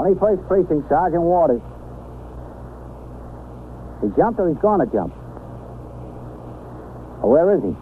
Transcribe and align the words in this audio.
21st 0.00 0.48
Precinct, 0.48 0.88
Sergeant 0.88 1.20
Waters. 1.20 1.60
He 4.00 4.08
jumped 4.16 4.40
or 4.40 4.48
he's 4.48 4.56
going 4.64 4.80
to 4.80 4.88
jump? 4.88 5.12
Where 7.20 7.52
is 7.52 7.60
he? 7.60 7.76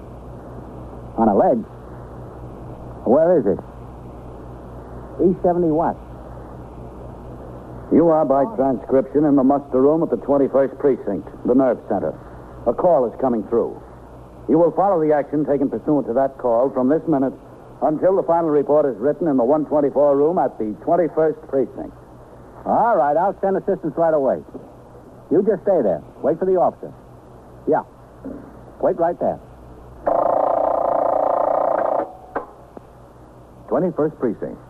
On 1.14 1.30
a 1.30 1.36
ledge. 1.38 1.62
Where 3.06 3.38
is 3.38 3.46
it? 3.46 3.62
E70 5.22 5.70
what? 5.70 5.94
You 7.94 8.08
are 8.08 8.26
by 8.26 8.50
transcription 8.56 9.24
in 9.24 9.36
the 9.36 9.44
muster 9.44 9.80
room 9.80 10.02
at 10.02 10.10
the 10.10 10.18
21st 10.18 10.76
Precinct, 10.80 11.28
the 11.46 11.54
nerve 11.54 11.78
center. 11.88 12.18
A 12.66 12.74
call 12.74 13.06
is 13.06 13.14
coming 13.20 13.46
through. 13.46 13.80
You 14.48 14.58
will 14.58 14.72
follow 14.72 14.98
the 14.98 15.14
action 15.14 15.46
taken 15.46 15.70
pursuant 15.70 16.08
to 16.08 16.14
that 16.14 16.36
call 16.38 16.70
from 16.70 16.88
this 16.88 17.02
minute 17.06 17.32
until 17.80 18.16
the 18.16 18.24
final 18.24 18.50
report 18.50 18.86
is 18.86 18.98
written 18.98 19.28
in 19.28 19.36
the 19.36 19.44
124 19.44 20.16
room 20.16 20.38
at 20.38 20.58
the 20.58 20.74
21st 20.82 21.48
Precinct. 21.48 21.94
All 22.68 22.96
right, 22.96 23.16
I'll 23.16 23.38
send 23.40 23.56
assistance 23.56 23.94
right 23.96 24.12
away. 24.12 24.44
You 25.30 25.40
just 25.40 25.62
stay 25.62 25.80
there. 25.80 26.04
Wait 26.20 26.38
for 26.38 26.44
the 26.44 26.60
officer. 26.60 26.92
Yeah. 27.66 27.82
Wait 28.80 28.96
right 29.00 29.18
there. 29.18 29.40
21st 33.68 34.18
Precinct. 34.20 34.60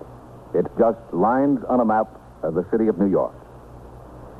It's 0.55 0.69
just 0.79 0.99
lines 1.13 1.59
on 1.69 1.81
a 1.81 1.85
map 1.85 2.07
of 2.43 2.55
the 2.55 2.65
city 2.71 2.87
of 2.87 2.99
New 2.99 3.11
York. 3.11 3.35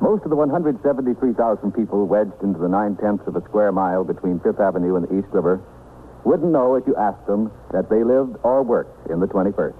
Most 0.01 0.23
of 0.23 0.29
the 0.29 0.35
173,000 0.35 1.71
people 1.73 2.07
wedged 2.07 2.41
into 2.41 2.59
the 2.59 2.69
nine 2.69 2.95
tenths 2.95 3.27
of 3.27 3.35
a 3.35 3.43
square 3.43 3.71
mile 3.71 4.05
between 4.05 4.39
Fifth 4.39 4.59
Avenue 4.59 4.95
and 4.95 5.07
the 5.07 5.19
East 5.19 5.27
River 5.31 5.61
wouldn't 6.23 6.51
know 6.51 6.75
if 6.75 6.87
you 6.87 6.95
asked 6.95 7.27
them 7.27 7.51
that 7.71 7.89
they 7.89 8.03
lived 8.03 8.37
or 8.43 8.63
worked 8.63 9.09
in 9.11 9.19
the 9.19 9.27
21st. 9.27 9.75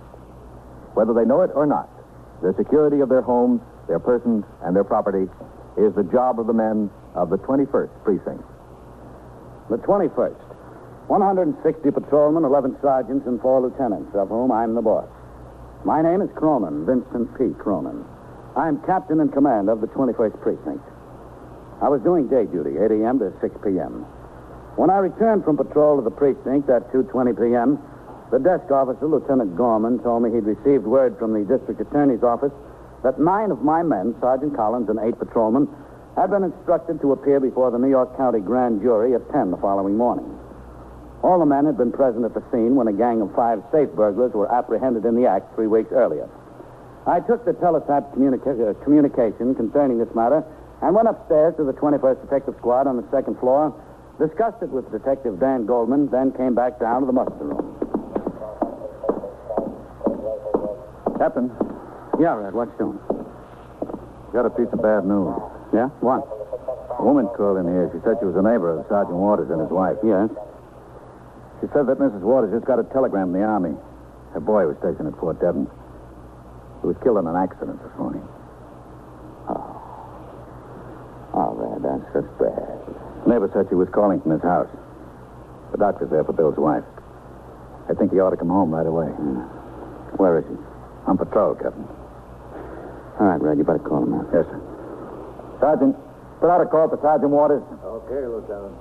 Whether 0.96 1.14
they 1.14 1.24
know 1.24 1.42
it 1.42 1.52
or 1.56 1.66
not, 1.66 1.90
the 2.42 2.54
security 2.58 3.00
of 3.00 3.10
their 3.10 3.22
homes, 3.22 3.62
their 3.90 4.00
persons, 4.00 4.46
and 4.64 4.76
their 4.76 4.86
property 4.86 5.28
is 5.76 5.94
the 5.96 6.04
job 6.04 6.40
of 6.40 6.48
the 6.48 6.54
men 6.54 6.90
of 7.16 7.30
the 7.30 7.38
21st 7.38 7.90
Precinct. 8.06 8.46
The 9.70 9.78
21st. 9.78 10.38
160 11.10 11.92
patrolmen, 11.92 12.46
11 12.46 12.78
sergeants, 12.82 13.26
and 13.26 13.42
four 13.42 13.62
lieutenants, 13.62 14.14
of 14.14 14.30
whom 14.30 14.52
I'm 14.52 14.76
the 14.76 14.82
boss. 14.82 15.10
My 15.84 16.02
name 16.02 16.22
is 16.22 16.30
Cronin, 16.36 16.86
Vincent 16.86 17.34
P. 17.36 17.50
Cronin. 17.58 18.06
I'm 18.56 18.80
captain 18.86 19.20
in 19.20 19.30
command 19.30 19.70
of 19.70 19.82
the 19.82 19.88
21st 19.88 20.40
Precinct. 20.40 20.86
I 21.82 21.90
was 21.90 22.02
doing 22.02 22.28
day 22.28 22.46
duty, 22.46 22.78
8 22.78 22.92
a.m. 23.02 23.20
to 23.20 23.34
6 23.42 23.56
p.m. 23.64 24.06
When 24.76 24.90
I 24.90 24.98
returned 24.98 25.44
from 25.44 25.58
patrol 25.58 25.98
to 25.98 26.04
the 26.04 26.12
precinct 26.12 26.70
at 26.70 26.92
2.20 26.94 27.36
p.m., 27.40 27.80
the 28.32 28.38
desk 28.38 28.70
officer, 28.70 29.08
Lieutenant 29.08 29.58
Gorman, 29.58 30.00
told 30.00 30.22
me 30.22 30.30
he'd 30.30 30.46
received 30.46 30.86
word 30.86 31.18
from 31.18 31.34
the 31.34 31.42
district 31.42 31.82
attorney's 31.82 32.22
office 32.22 32.54
that 33.04 33.20
nine 33.20 33.52
of 33.52 33.62
my 33.62 33.84
men, 33.84 34.16
Sergeant 34.20 34.56
Collins 34.56 34.90
and 34.90 35.00
eight 35.00 35.18
patrolmen, 35.18 35.68
had 36.16 36.30
been 36.30 36.44
instructed 36.44 37.00
to 37.02 37.12
appear 37.14 37.40
before 37.40 37.72
the 37.72 37.78
New 37.78 37.90
York 37.90 38.16
County 38.18 38.40
grand 38.40 38.82
jury 38.82 39.14
at 39.16 39.32
10 39.32 39.52
the 39.52 39.58
following 39.58 39.96
morning. 39.96 40.26
All 41.24 41.40
the 41.40 41.46
men 41.46 41.66
had 41.66 41.78
been 41.78 41.92
present 41.92 42.26
at 42.26 42.34
the 42.34 42.44
scene 42.52 42.76
when 42.76 42.88
a 42.88 42.94
gang 42.94 43.22
of 43.22 43.34
five 43.36 43.64
safe 43.72 43.90
burglars 43.90 44.34
were 44.34 44.52
apprehended 44.52 45.06
in 45.06 45.16
the 45.16 45.28
act 45.28 45.54
three 45.56 45.68
weeks 45.68 45.92
earlier. 45.92 46.30
I 47.06 47.20
took 47.20 47.46
the 47.46 47.54
teletype 47.54 48.12
communica- 48.14 48.72
uh, 48.72 48.74
communication 48.84 49.56
concerning 49.56 49.98
this 49.98 50.14
matter 50.16 50.44
and 50.82 50.96
went 50.96 51.08
upstairs 51.08 51.56
to 51.58 51.64
the 51.64 51.74
21st 51.74 52.22
Detective 52.22 52.56
Squad 52.60 52.88
on 52.88 52.98
the 52.98 53.04
second 53.12 53.38
floor, 53.40 53.74
discussed 54.20 54.62
it 54.62 54.70
with 54.70 54.90
Detective 54.92 55.40
Dan 55.40 55.66
Goldman, 55.66 56.10
then 56.10 56.32
came 56.32 56.56
back 56.56 56.80
down 56.80 57.02
to 57.02 57.06
the 57.08 57.14
muster 57.14 57.44
room. 57.44 57.76
Captain, 61.18 61.52
Yeah, 62.20 62.36
Red, 62.36 62.54
what's 62.54 62.76
doing? 62.78 63.00
got 64.34 64.46
a 64.46 64.50
piece 64.54 64.70
of 64.72 64.82
bad 64.84 65.06
news. 65.10 65.34
Yeah? 65.74 65.90
What? 66.06 66.22
A 67.00 67.02
woman 67.02 67.26
called 67.34 67.58
in 67.58 67.66
here. 67.66 67.90
She 67.96 67.98
said 68.06 68.20
she 68.22 68.28
was 68.30 68.36
a 68.38 68.44
neighbor 68.46 68.70
of 68.78 68.86
Sergeant 68.92 69.18
Waters 69.18 69.50
and 69.50 69.58
his 69.62 69.72
wife. 69.74 69.98
Yes. 70.06 70.30
She 71.62 71.68
said 71.74 71.88
that 71.90 71.98
Mrs. 71.98 72.22
Waters 72.22 72.54
just 72.54 72.68
got 72.70 72.78
a 72.78 72.86
telegram 72.94 73.34
from 73.34 73.40
the 73.40 73.42
Army. 73.42 73.74
Her 74.38 74.40
boy 74.44 74.68
was 74.70 74.78
stationed 74.84 75.08
at 75.10 75.18
Fort 75.18 75.42
Devens. 75.42 75.70
He 76.82 76.88
was 76.88 76.96
killed 77.02 77.18
in 77.18 77.26
an 77.28 77.36
accident 77.36 77.82
this 77.82 77.96
morning. 77.98 78.22
Oh, 79.50 79.76
Oh, 81.34 81.54
Red, 81.58 81.82
that's 81.82 82.06
just 82.14 82.30
bad. 82.38 82.78
Neighbor 83.26 83.50
said 83.54 83.66
she 83.70 83.76
was 83.76 83.90
calling 83.90 84.22
from 84.22 84.32
his 84.38 84.42
house. 84.42 84.70
The 85.72 85.78
doctor's 85.78 86.10
there 86.10 86.24
for 86.24 86.34
Bill's 86.34 86.58
wife. 86.58 86.84
I 87.90 87.94
think 87.94 88.12
he 88.14 88.20
ought 88.20 88.32
to 88.32 88.38
come 88.38 88.50
home 88.50 88.74
right 88.74 88.86
away. 88.86 89.08
Hmm. 89.10 89.42
Where 90.22 90.38
is 90.38 90.46
he? 90.46 90.58
On 91.08 91.18
patrol, 91.18 91.56
Captain. 91.56 91.88
All 93.20 93.28
right, 93.28 93.42
Red, 93.42 93.58
you 93.58 93.64
better 93.64 93.80
call 93.84 94.04
him 94.04 94.14
out. 94.16 94.28
Yes, 94.32 94.46
sir. 94.48 94.60
Sergeant, 95.60 95.96
put 96.40 96.48
out 96.50 96.62
a 96.64 96.66
call 96.66 96.88
for 96.88 96.96
Sergeant 97.04 97.32
Waters. 97.36 97.64
Okay, 97.84 98.24
Lieutenant. 98.24 98.80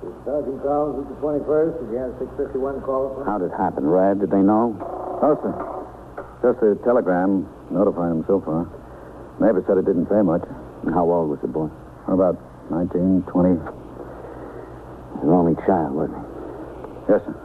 Is 0.00 0.16
Sergeant 0.24 0.56
Collins 0.64 1.04
at 1.04 1.08
the 1.12 1.18
21st? 1.20 1.72
Did 1.84 1.88
you 1.92 1.98
have 2.00 2.16
651 2.18 2.80
call 2.88 3.12
from? 3.14 3.26
How'd 3.28 3.42
it 3.44 3.52
happen, 3.52 3.84
Red? 3.84 4.20
Did 4.24 4.30
they 4.32 4.40
know? 4.40 4.72
No, 5.20 5.36
sir. 5.44 5.52
Just 6.40 6.62
a 6.64 6.72
telegram 6.88 7.44
notifying 7.68 8.22
him 8.22 8.24
so 8.24 8.40
far. 8.40 8.64
Neighbor 9.44 9.60
said 9.68 9.76
it 9.76 9.84
didn't 9.84 10.08
say 10.08 10.22
much. 10.24 10.42
And 10.86 10.94
how 10.94 11.04
old 11.04 11.28
was 11.28 11.40
the 11.42 11.48
boy? 11.52 11.68
About 12.08 12.40
19, 12.70 13.28
20. 13.28 13.60
An 15.20 15.28
only 15.28 15.54
child, 15.66 15.92
wasn't 15.92 16.16
he? 16.16 17.12
Yes, 17.12 17.20
sir. 17.28 17.36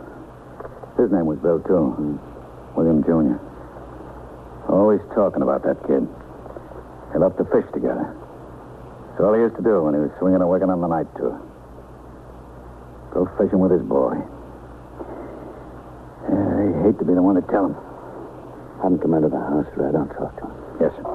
His 0.96 1.12
name 1.12 1.26
was 1.26 1.40
Bill, 1.44 1.60
too. 1.60 1.92
William 2.78 3.04
Jr. 3.04 3.36
Always 4.74 5.02
talking 5.14 5.44
about 5.46 5.62
that 5.70 5.78
kid. 5.86 6.02
They 7.14 7.20
loved 7.22 7.38
to 7.38 7.46
fish 7.54 7.66
together. 7.74 8.10
That's 9.14 9.22
all 9.22 9.34
he 9.38 9.42
used 9.46 9.56
to 9.58 9.62
do 9.62 9.86
when 9.86 9.94
he 9.94 10.02
was 10.02 10.10
swinging 10.18 10.42
and 10.42 10.50
working 10.50 10.74
on 10.74 10.82
the 10.82 10.90
night 10.90 11.06
tour. 11.16 11.38
Go 13.14 13.30
fishing 13.38 13.62
with 13.62 13.70
his 13.70 13.86
boy. 13.86 14.18
Uh, 16.26 16.34
yeah, 16.34 16.82
I 16.82 16.90
hate 16.90 16.98
to 16.98 17.06
be 17.06 17.14
the 17.14 17.22
one 17.22 17.38
to 17.38 17.46
tell 17.54 17.70
him. 17.70 17.78
Have 18.82 18.92
him 18.94 19.00
come 19.00 19.14
into 19.14 19.30
the 19.30 19.38
house, 19.38 19.70
Red. 19.78 19.94
I'll 19.94 20.10
talk 20.18 20.34
to 20.42 20.50
him. 20.50 20.54
Yes, 20.82 20.92
sir. 20.98 21.06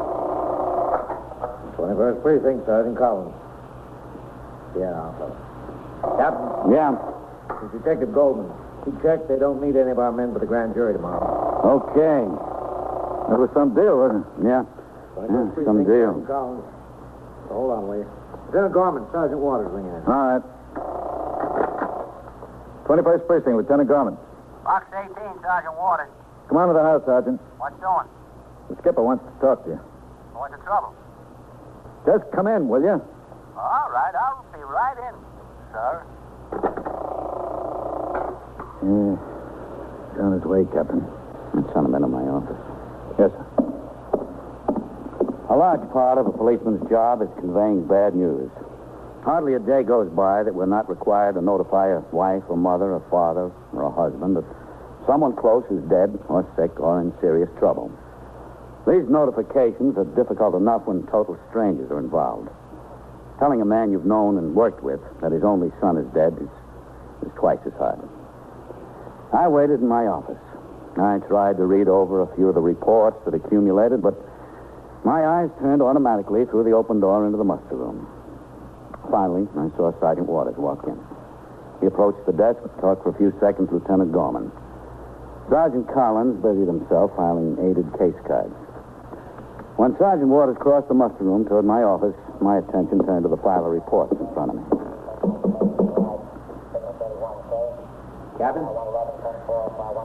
21st 1.75 2.23
Precinct, 2.23 2.63
Sergeant 2.67 2.95
Collins. 2.97 3.35
Yeah, 4.79 4.95
I'll 4.95 5.35
Captain, 6.17 6.71
Yeah. 6.71 6.95
this 6.95 7.75
is 7.75 7.83
Detective 7.83 8.15
Goldman. 8.15 8.47
He 8.87 8.93
checked. 9.03 9.27
They 9.27 9.39
don't 9.39 9.59
need 9.61 9.75
any 9.75 9.91
of 9.91 9.99
our 9.99 10.13
men 10.13 10.33
for 10.33 10.39
the 10.39 10.47
grand 10.47 10.75
jury 10.75 10.93
tomorrow. 10.95 11.27
Okay. 11.83 12.23
That 13.29 13.39
was 13.39 13.51
some 13.53 13.75
deal, 13.77 14.01
wasn't 14.01 14.25
it? 14.25 14.49
Yeah. 14.49 14.65
Yeah, 15.21 15.53
some 15.65 15.85
deal. 15.85 16.25
Hold 17.53 17.71
on, 17.73 17.89
will 17.89 18.01
you? 18.01 18.09
Lieutenant 18.49 18.73
Gorman, 18.73 19.05
Sergeant 19.13 19.41
Waters 19.41 19.69
ringing 19.73 19.93
in. 19.93 20.03
All 20.09 20.33
right. 20.33 20.45
21st 22.89 23.27
Precinct, 23.27 23.57
Lieutenant 23.57 23.89
Gorman. 23.89 24.17
Box 24.65 24.87
18, 24.97 25.13
Sergeant 25.45 25.77
Waters. 25.77 26.09
Come 26.49 26.57
on 26.57 26.69
to 26.69 26.75
the 26.75 26.83
house, 26.83 27.03
Sergeant. 27.05 27.41
What's 27.61 27.77
doing? 27.81 28.09
The 28.71 28.77
skipper 28.81 29.03
wants 29.03 29.25
to 29.25 29.33
talk 29.45 29.65
to 29.65 29.77
you. 29.77 29.81
What's 30.33 30.57
the 30.57 30.61
trouble? 30.65 30.95
Just 32.07 32.25
come 32.33 32.47
in, 32.49 32.69
will 32.69 32.81
you? 32.81 32.97
All 33.59 33.89
right, 33.93 34.15
I'll 34.17 34.45
be 34.57 34.61
right 34.65 34.97
in, 35.05 35.15
sir. 35.73 36.01
Yeah. 38.89 39.17
He's 40.13 40.21
on 40.23 40.33
his 40.33 40.45
way, 40.45 40.65
Captain. 40.73 41.05
Let's 41.53 41.69
send 41.75 41.85
him 41.85 41.95
into 41.95 42.09
my 42.09 42.23
office. 42.23 42.68
Yes, 43.19 43.31
sir. 43.33 43.47
A 45.51 45.57
large 45.57 45.83
part 45.91 46.19
of 46.19 46.27
a 46.27 46.33
policeman's 46.33 46.89
job 46.89 47.21
is 47.23 47.29
conveying 47.41 47.87
bad 47.89 48.15
news. 48.15 48.51
Hardly 49.25 49.55
a 49.55 49.59
day 49.59 49.83
goes 49.83 50.09
by 50.13 50.45
that 50.45 50.55
we're 50.55 50.67
not 50.67 50.89
required 50.89 51.35
to 51.35 51.43
notify 51.43 51.89
a 51.89 52.01
wife, 52.15 52.45
a 52.49 52.57
mother, 52.57 52.95
a 52.95 53.01
father, 53.11 53.51
or 53.73 53.83
a 53.83 53.91
husband 53.91 54.37
that 54.37 54.45
someone 55.07 55.35
close 55.35 55.65
is 55.71 55.83
dead 55.91 56.17
or 56.29 56.47
sick 56.55 56.79
or 56.79 57.01
in 57.01 57.13
serious 57.21 57.51
trouble. 57.59 57.91
These 58.87 59.09
notifications 59.09 59.99
are 59.99 60.07
difficult 60.15 60.55
enough 60.55 60.87
when 60.87 61.03
total 61.09 61.37
strangers 61.51 61.91
are 61.91 61.99
involved. 61.99 62.49
Telling 63.39 63.61
a 63.61 63.67
man 63.67 63.91
you've 63.91 64.07
known 64.07 64.39
and 64.39 64.55
worked 64.55 64.83
with 64.83 65.01
that 65.21 65.33
his 65.33 65.43
only 65.43 65.73
son 65.81 65.97
is 65.99 66.07
dead 66.15 66.39
is, 66.41 66.49
is 67.27 67.33
twice 67.37 67.61
as 67.67 67.73
hard. 67.75 67.99
I 69.33 69.49
waited 69.49 69.81
in 69.81 69.89
my 69.89 70.07
office. 70.07 70.48
I 71.01 71.19
tried 71.29 71.57
to 71.59 71.65
read 71.65 71.89
over 71.89 72.23
a 72.23 72.35
few 72.35 72.49
of 72.49 72.55
the 72.55 72.61
reports 72.61 73.19
that 73.25 73.35
accumulated, 73.35 74.03
but 74.03 74.15
my 75.05 75.25
eyes 75.25 75.51
turned 75.61 75.83
automatically 75.83 76.45
through 76.47 76.65
the 76.65 76.73
open 76.73 77.01
door 77.01 77.25
into 77.25 77.39
the 77.39 77.45
muster 77.45 77.77
room. 77.77 78.07
Finally, 79.11 79.49
I 79.57 79.71
saw 79.77 79.93
Sergeant 80.01 80.29
Waters 80.29 80.57
walk 80.57 80.85
in. 80.87 80.99
He 81.81 81.87
approached 81.87 82.25
the 82.27 82.33
desk, 82.33 82.59
talked 82.81 83.03
for 83.03 83.11
a 83.11 83.19
few 83.19 83.33
seconds 83.41 83.71
with 83.71 83.83
Lieutenant 83.83 84.13
Gorman. 84.13 84.51
Sergeant 85.49 85.89
Collins 85.95 86.43
busied 86.43 86.67
himself 86.67 87.13
filing 87.17 87.57
aided 87.63 87.87
case 87.97 88.19
cards. 88.27 88.53
When 89.79 89.97
Sergeant 89.97 90.29
Waters 90.29 90.57
crossed 90.59 90.89
the 90.89 90.95
muster 90.95 91.23
room 91.25 91.47
toward 91.47 91.65
my 91.65 91.83
office, 91.85 92.17
my 92.43 92.59
attention 92.59 92.99
turned 93.07 93.23
to 93.23 93.31
the 93.31 93.37
pile 93.39 93.65
of 93.65 93.73
reports 93.73 94.13
in 94.19 94.27
front 94.35 94.51
of 94.51 94.57
me. 94.59 94.65
Captain? 98.39 98.67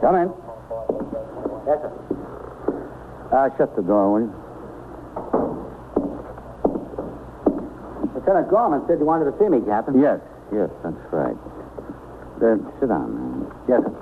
Come 0.02 0.16
in. 0.16 0.53
Yes, 1.66 1.80
sir. 1.82 1.92
Uh, 3.32 3.50
shut 3.58 3.76
the 3.76 3.82
door, 3.82 4.12
will 4.14 4.22
you? 4.22 4.34
Lieutenant 8.16 8.50
Gorman 8.50 8.82
said 8.88 9.00
you 9.00 9.06
wanted 9.06 9.32
to 9.32 9.38
see 9.40 9.50
me, 9.50 9.60
Captain. 9.66 10.00
Yes, 10.00 10.20
yes, 10.54 10.70
that's 10.84 10.96
right. 11.12 11.36
Then 12.40 12.68
sit 12.80 12.90
down, 12.90 13.16
man. 13.16 13.52
Yes, 13.68 13.82
sir. 13.82 13.94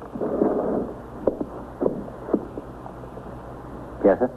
Yes, 4.03 4.17
sir. 4.19 4.29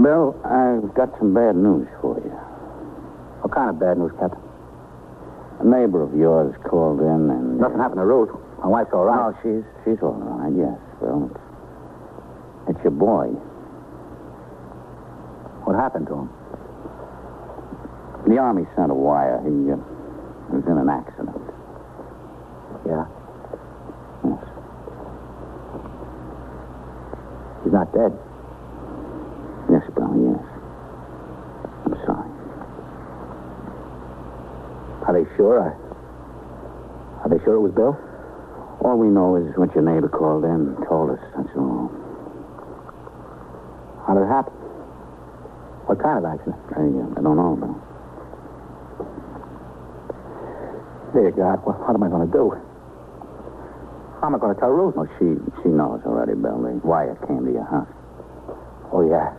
Bill, 0.00 0.34
I've 0.44 0.94
got 0.94 1.10
some 1.18 1.34
bad 1.34 1.56
news 1.56 1.86
for 2.00 2.16
you. 2.18 2.30
What 3.42 3.52
kind 3.52 3.70
of 3.70 3.78
bad 3.78 3.98
news, 3.98 4.12
Captain? 4.18 4.40
A 5.60 5.64
neighbor 5.64 6.02
of 6.02 6.14
yours 6.16 6.54
called 6.64 7.00
in 7.00 7.30
and. 7.30 7.58
Nothing 7.58 7.78
happened 7.78 7.98
to 8.00 8.06
Ruth. 8.06 8.30
My 8.62 8.68
wife's 8.68 8.90
all 8.92 9.04
right. 9.04 9.16
No, 9.16 9.38
she's 9.42 9.64
she's 9.82 9.98
all 10.02 10.14
right. 10.14 10.54
Yes, 10.54 10.78
Bill. 11.00 11.26
It's 12.68 12.78
your 12.84 12.92
boy. 12.92 13.26
What 15.66 15.74
happened 15.74 16.06
to 16.06 16.14
him? 16.14 16.30
The 18.28 18.38
army 18.38 18.62
sent 18.76 18.92
a 18.92 18.94
wire. 18.94 19.42
He 19.42 19.50
uh, 19.66 19.82
was 20.54 20.62
in 20.62 20.78
an 20.78 20.88
accident. 20.88 21.42
Yeah. 22.86 23.02
Yes. 24.30 24.42
He's 27.64 27.72
not 27.72 27.90
dead. 27.90 28.14
Yes, 29.74 29.82
Bill. 29.90 30.14
Yes. 30.22 30.44
I'm 31.82 31.98
sorry. 32.06 32.30
Are 35.02 35.14
they 35.18 35.26
sure? 35.36 35.58
I... 35.66 35.74
Are 37.24 37.28
they 37.28 37.42
sure 37.42 37.54
it 37.54 37.60
was 37.60 37.72
Bill? 37.74 37.98
All 38.84 38.98
we 38.98 39.06
know 39.06 39.36
is 39.36 39.46
what 39.56 39.72
your 39.74 39.84
neighbor 39.84 40.08
called 40.08 40.44
in 40.44 40.74
and 40.74 40.76
told 40.88 41.10
us. 41.10 41.22
That's 41.36 41.54
all. 41.56 41.86
How 44.06 44.14
did 44.14 44.26
it 44.26 44.28
happen? 44.28 44.52
What 45.86 46.02
kind 46.02 46.18
of 46.18 46.26
accident? 46.26 46.58
I, 46.74 46.82
uh, 46.82 47.14
I 47.14 47.22
don't 47.22 47.38
know, 47.38 47.54
Bill. 47.54 47.78
Dear 51.14 51.30
God, 51.30 51.62
what, 51.62 51.78
what 51.78 51.94
am 51.94 52.02
I 52.02 52.08
going 52.08 52.26
to 52.26 52.32
do? 52.32 52.50
How 54.18 54.26
am 54.26 54.34
I 54.34 54.38
going 54.38 54.54
to 54.54 54.60
tell 54.60 54.70
Ruth? 54.70 54.94
Oh, 54.96 55.06
she 55.18 55.38
she 55.62 55.68
knows 55.68 56.00
already, 56.06 56.34
Bill. 56.34 56.58
The 56.62 56.80
wire 56.82 57.14
came 57.28 57.44
to 57.44 57.52
your 57.52 57.66
house. 57.70 57.86
Oh, 58.90 59.06
yeah. 59.06 59.30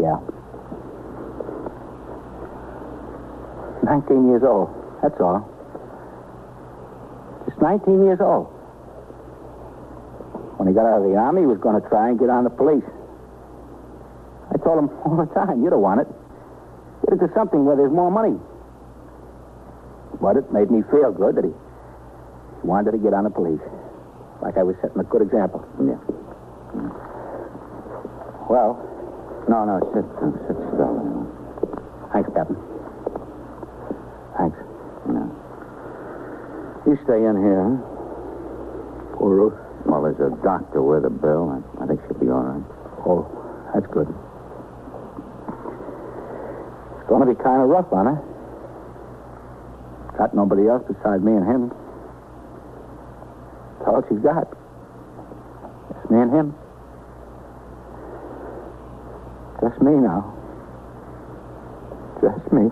Yeah. 0.00 0.18
19 3.84 4.28
years 4.28 4.42
old. 4.42 4.70
That's 5.02 5.20
all. 5.20 5.51
Just 7.62 7.86
19 7.86 8.02
years 8.04 8.18
old. 8.20 8.46
When 10.58 10.66
he 10.66 10.74
got 10.74 10.86
out 10.86 10.98
of 10.98 11.06
the 11.06 11.14
army, 11.14 11.42
he 11.42 11.46
was 11.46 11.58
going 11.58 11.80
to 11.80 11.88
try 11.88 12.08
and 12.10 12.18
get 12.18 12.28
on 12.28 12.42
the 12.42 12.50
police. 12.50 12.82
I 14.50 14.58
told 14.58 14.82
him 14.82 14.90
all 15.06 15.16
the 15.16 15.30
time, 15.34 15.62
you 15.62 15.70
don't 15.70 15.80
want 15.82 16.00
it. 16.02 16.08
Get 17.06 17.18
into 17.22 17.30
something 17.34 17.64
where 17.64 17.76
there's 17.76 17.92
more 17.92 18.10
money. 18.10 18.34
But 20.20 20.36
it 20.36 20.52
made 20.52 20.70
me 20.70 20.82
feel 20.90 21.10
good 21.14 21.36
that 21.36 21.44
he 21.44 21.54
wanted 22.66 22.92
to 22.92 22.98
get 22.98 23.14
on 23.14 23.24
the 23.24 23.30
police. 23.30 23.62
Like 24.42 24.58
I 24.58 24.62
was 24.62 24.74
setting 24.82 24.98
a 24.98 25.04
good 25.06 25.22
example. 25.22 25.62
Yeah. 25.78 25.98
Mm. 26.74 26.90
Well, 28.50 28.74
No, 29.48 29.64
no, 29.66 29.78
sit, 29.94 30.06
sit 30.46 30.58
still. 30.74 30.94
thanks, 32.12 32.30
Captain. 32.34 32.58
Thanks. 34.38 34.58
Yeah. 35.10 35.41
You 36.86 36.98
stay 37.04 37.24
in 37.24 37.36
here. 37.38 37.62
huh? 37.62 39.16
Poor 39.16 39.36
Ruth. 39.36 39.58
Well, 39.86 40.02
there's 40.02 40.18
a 40.18 40.34
doctor 40.42 40.82
with 40.82 41.04
her, 41.04 41.10
Bill. 41.10 41.50
I, 41.50 41.84
I 41.84 41.86
think 41.86 42.00
she'll 42.06 42.18
be 42.18 42.28
all 42.28 42.42
right. 42.42 42.64
Oh, 43.06 43.22
that's 43.74 43.86
good. 43.86 44.08
It's 46.98 47.08
going 47.08 47.26
to 47.26 47.34
be 47.34 47.38
kind 47.42 47.62
of 47.62 47.68
rough 47.68 47.92
on 47.92 48.06
her. 48.06 48.18
Got 50.18 50.34
nobody 50.34 50.66
else 50.68 50.82
besides 50.86 51.22
me 51.22 51.32
and 51.32 51.46
him. 51.46 51.68
That's 53.78 53.88
all 53.88 54.02
she's 54.08 54.18
got. 54.18 54.50
Just 55.94 56.10
me 56.10 56.18
and 56.20 56.32
him. 56.32 56.54
Just 59.62 59.80
me 59.82 59.92
now. 60.02 60.34
Just 62.20 62.52
me. 62.52 62.70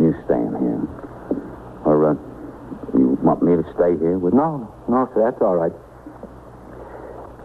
You 0.00 0.14
stay 0.24 0.40
in 0.40 0.56
here. 0.56 0.80
Or, 1.84 2.10
uh, 2.10 2.14
you 2.14 2.31
want 3.22 3.42
me 3.42 3.54
to 3.56 3.62
stay 3.74 3.96
here 3.98 4.18
with 4.18 4.34
No, 4.34 4.66
no, 4.88 5.08
sir, 5.14 5.30
that's 5.30 5.40
all 5.40 5.56
right. 5.56 5.72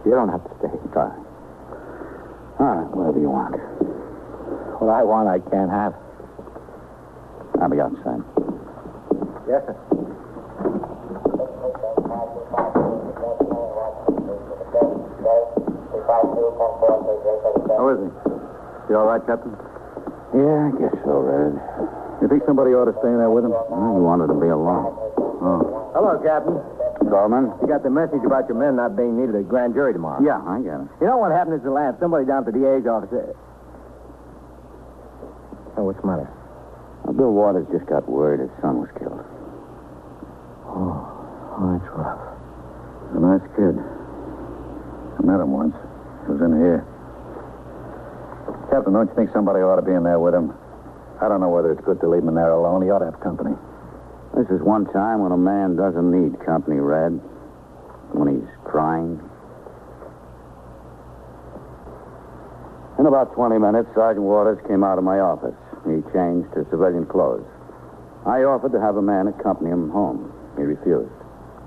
You 0.04 0.12
don't 0.12 0.28
have 0.28 0.42
to 0.42 0.50
stay. 0.58 0.68
All 0.68 1.06
right. 1.06 1.18
All 2.58 2.66
right, 2.66 2.90
whatever 2.90 3.18
you 3.20 3.30
want. 3.30 3.54
What 4.82 4.90
I 4.90 5.02
want, 5.02 5.28
I 5.28 5.38
can't 5.50 5.70
have. 5.70 5.94
I'll 7.62 7.70
be 7.70 7.80
outside. 7.80 8.22
Yes, 9.46 9.62
sir. 9.66 9.76
How 17.78 17.88
is 17.94 17.98
he? 18.02 18.10
You 18.90 18.96
all 18.98 19.06
right, 19.06 19.22
Captain? 19.26 19.54
Yeah, 20.34 20.66
I 20.66 20.70
guess 20.78 20.94
so, 21.04 21.22
Red. 21.22 21.54
You 22.22 22.28
think 22.28 22.42
somebody 22.46 22.74
ought 22.74 22.90
to 22.90 22.96
stay 22.98 23.08
in 23.08 23.18
there 23.18 23.30
with 23.30 23.44
him? 23.44 23.52
You 23.52 24.02
wanted 24.02 24.28
to 24.28 24.38
be 24.38 24.48
alone. 24.48 24.94
Oh. 25.40 25.67
Hello, 25.92 26.20
Captain. 26.20 26.60
Gorman? 27.08 27.52
You 27.62 27.66
got 27.66 27.82
the 27.82 27.90
message 27.90 28.20
about 28.24 28.48
your 28.48 28.58
men 28.58 28.76
not 28.76 28.96
being 28.96 29.16
needed 29.16 29.34
at 29.34 29.48
grand 29.48 29.74
jury 29.74 29.92
tomorrow. 29.92 30.20
Yeah, 30.20 30.38
I 30.44 30.60
got 30.60 30.84
it. 30.84 30.88
You 31.00 31.06
know 31.08 31.16
what 31.16 31.32
happened 31.32 31.56
is 31.56 31.64
the 31.64 31.72
last 31.72 31.98
somebody 32.00 32.26
down 32.26 32.44
at 32.44 32.52
the 32.52 32.56
DA's 32.58 32.84
office. 32.84 33.12
Oh, 35.76 35.84
what's 35.88 36.00
the 36.00 36.06
matter? 36.06 36.28
Well, 37.04 37.14
Bill 37.14 37.32
Waters 37.32 37.66
just 37.72 37.86
got 37.86 38.08
word 38.08 38.40
his 38.40 38.50
son 38.60 38.82
was 38.82 38.90
killed. 38.98 39.22
Oh, 40.68 41.00
oh 41.56 41.66
that's 41.72 41.88
rough. 41.96 42.20
A 43.14 43.20
nice 43.24 43.46
kid. 43.56 43.78
I 43.78 45.20
met 45.24 45.40
him 45.40 45.54
once. 45.54 45.74
He 46.26 46.32
was 46.36 46.42
in 46.42 46.52
here. 46.60 46.84
Captain, 48.68 48.92
don't 48.92 49.08
you 49.08 49.14
think 49.14 49.30
somebody 49.32 49.64
ought 49.64 49.80
to 49.80 49.86
be 49.86 49.92
in 49.92 50.04
there 50.04 50.20
with 50.20 50.34
him? 50.34 50.52
I 51.22 51.28
don't 51.28 51.40
know 51.40 51.48
whether 51.48 51.72
it's 51.72 51.84
good 51.86 52.00
to 52.00 52.08
leave 52.08 52.22
him 52.22 52.28
in 52.28 52.34
there 52.34 52.52
alone. 52.52 52.82
He 52.82 52.90
ought 52.90 53.00
to 53.00 53.06
have 53.06 53.20
company. 53.20 53.56
This 54.38 54.54
is 54.54 54.62
one 54.62 54.86
time 54.94 55.18
when 55.18 55.32
a 55.32 55.36
man 55.36 55.74
doesn't 55.74 56.14
need 56.14 56.38
company, 56.46 56.78
Red. 56.78 57.10
When 58.14 58.38
he's 58.38 58.48
crying. 58.62 59.18
In 63.00 63.06
about 63.06 63.34
20 63.34 63.58
minutes, 63.58 63.90
Sergeant 63.96 64.22
Waters 64.22 64.62
came 64.68 64.84
out 64.84 64.96
of 64.96 65.02
my 65.02 65.18
office. 65.18 65.58
He 65.82 66.06
changed 66.14 66.54
to 66.54 66.62
civilian 66.70 67.04
clothes. 67.04 67.50
I 68.26 68.46
offered 68.46 68.70
to 68.78 68.80
have 68.80 68.94
a 68.94 69.02
man 69.02 69.26
accompany 69.26 69.70
him 69.70 69.90
home. 69.90 70.30
He 70.54 70.62
refused. 70.62 71.10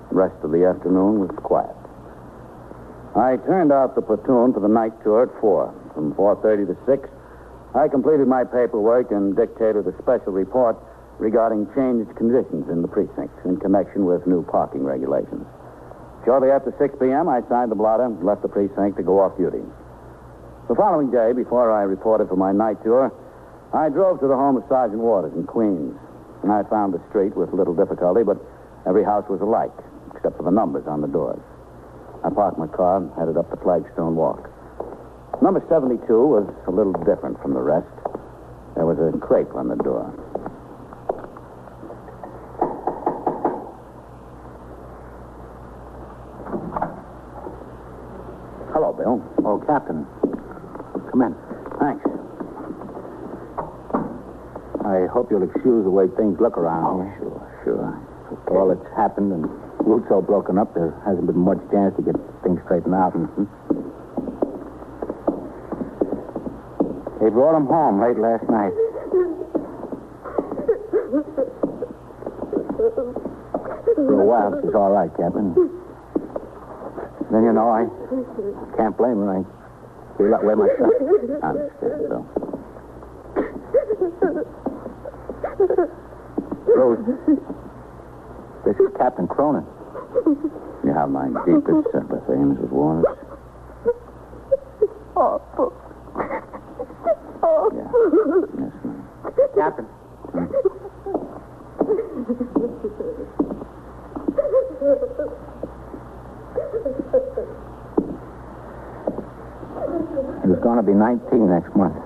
The 0.07 0.15
rest 0.15 0.39
of 0.41 0.51
the 0.51 0.63
afternoon 0.63 1.19
was 1.19 1.35
quiet. 1.43 1.75
I 3.19 3.35
turned 3.43 3.73
out 3.73 3.95
the 3.95 4.01
platoon 4.01 4.53
for 4.53 4.61
the 4.61 4.71
night 4.71 4.95
tour 5.03 5.23
at 5.23 5.41
4. 5.41 5.91
From 5.93 6.15
4.30 6.15 6.71
to 6.71 6.77
6, 6.87 7.09
I 7.75 7.89
completed 7.89 8.29
my 8.29 8.45
paperwork 8.45 9.11
and 9.11 9.35
dictated 9.35 9.85
a 9.87 9.93
special 10.01 10.31
report 10.31 10.79
regarding 11.21 11.69
changed 11.77 12.09
conditions 12.17 12.65
in 12.73 12.81
the 12.81 12.89
precinct 12.89 13.29
in 13.45 13.53
connection 13.61 14.09
with 14.09 14.25
new 14.25 14.41
parking 14.49 14.81
regulations. 14.81 15.45
Shortly 16.25 16.49
after 16.49 16.73
6 16.81 16.97
p.m., 16.97 17.29
I 17.29 17.45
signed 17.45 17.69
the 17.69 17.77
blotter 17.77 18.09
and 18.09 18.17
left 18.25 18.41
the 18.41 18.49
precinct 18.49 18.97
to 18.97 19.03
go 19.05 19.21
off 19.21 19.37
duty. 19.37 19.61
The 20.67 20.73
following 20.73 21.13
day, 21.13 21.31
before 21.33 21.69
I 21.69 21.85
reported 21.85 22.27
for 22.27 22.35
my 22.35 22.51
night 22.51 22.81
tour, 22.83 23.13
I 23.71 23.89
drove 23.89 24.19
to 24.21 24.27
the 24.27 24.35
home 24.35 24.57
of 24.57 24.65
Sergeant 24.67 24.99
Waters 24.99 25.33
in 25.37 25.45
Queens. 25.45 25.93
And 26.41 26.51
I 26.51 26.63
found 26.73 26.93
the 26.93 27.01
street 27.09 27.37
with 27.37 27.53
little 27.53 27.77
difficulty, 27.77 28.23
but 28.25 28.41
every 28.89 29.03
house 29.05 29.29
was 29.29 29.41
alike, 29.41 29.77
except 30.15 30.37
for 30.37 30.43
the 30.43 30.51
numbers 30.51 30.89
on 30.89 31.01
the 31.01 31.07
doors. 31.07 31.39
I 32.25 32.33
parked 32.33 32.57
my 32.57 32.65
car 32.65 32.97
and 32.97 33.13
headed 33.13 33.37
up 33.37 33.49
the 33.51 33.61
flagstone 33.61 34.15
walk. 34.15 34.49
Number 35.41 35.61
72 35.69 36.01
was 36.09 36.49
a 36.65 36.71
little 36.71 36.93
different 37.05 37.39
from 37.41 37.53
the 37.53 37.61
rest. 37.61 37.85
There 38.73 38.89
was 38.89 38.97
a 38.97 39.13
crepe 39.21 39.53
on 39.53 39.69
the 39.69 39.77
door. 39.77 40.09
Hello, 48.73 48.93
Bill. 48.93 49.21
Oh, 49.45 49.59
Captain. 49.71 50.03
Come 51.11 51.21
in. 51.21 51.31
Thanks. 51.79 52.03
I 54.83 55.07
hope 55.07 55.31
you'll 55.31 55.47
excuse 55.47 55.85
the 55.85 55.89
way 55.89 56.11
things 56.19 56.35
look 56.41 56.57
around 56.57 57.07
here. 57.07 57.15
Sure, 57.23 57.39
sure. 57.63 57.87
With 58.31 58.51
all 58.51 58.67
that's 58.67 58.83
happened 58.97 59.31
and 59.31 59.47
Ruth 59.87 60.11
all 60.11 60.21
broken 60.21 60.57
up, 60.57 60.73
there 60.75 60.91
hasn't 61.05 61.25
been 61.25 61.39
much 61.39 61.59
chance 61.71 61.95
to 61.95 62.01
get 62.03 62.19
things 62.43 62.59
straightened 62.65 62.93
out. 62.93 63.15
Mm-hmm. 63.15 63.47
They 67.23 67.29
brought 67.29 67.55
him 67.55 67.67
home 67.67 68.03
late 68.03 68.19
last 68.19 68.43
night. 68.51 68.75
For 73.95 74.19
a 74.19 74.25
while, 74.25 74.51
she's 74.59 74.75
all 74.75 74.91
right, 74.91 75.15
Captain. 75.15 75.55
Then, 77.31 77.43
you 77.47 77.53
know, 77.53 77.71
I 77.71 77.87
can't 78.75 78.97
blame 78.97 79.15
her. 79.23 79.31
I 79.39 79.60
feel 80.21 80.31
that 80.31 80.43
way 80.45 80.53
myself. 80.55 80.93
I 81.41 81.47
understand, 81.49 82.09
Bill. 82.09 82.25
Rose, 86.75 86.99
this 88.65 88.75
is 88.77 88.89
Captain 88.97 89.27
Cronin. 89.27 89.65
You 90.83 90.93
have 90.93 91.09
my 91.09 91.27
deepest 91.45 91.91
sympathy, 91.91 92.33
Mrs. 92.33 92.69
Waters. 92.69 93.05
Awful. 95.15 95.73
Oh. 97.43 97.71
Yeah. 97.73 97.91
Yes, 98.59 98.73
ma'am. 98.83 99.07
Captain. 99.55 99.87
He 110.41 110.47
was 110.49 110.59
going 110.63 110.77
to 110.77 110.83
be 110.83 110.93
19 110.93 111.40
next 111.51 111.75
month. 111.75 111.99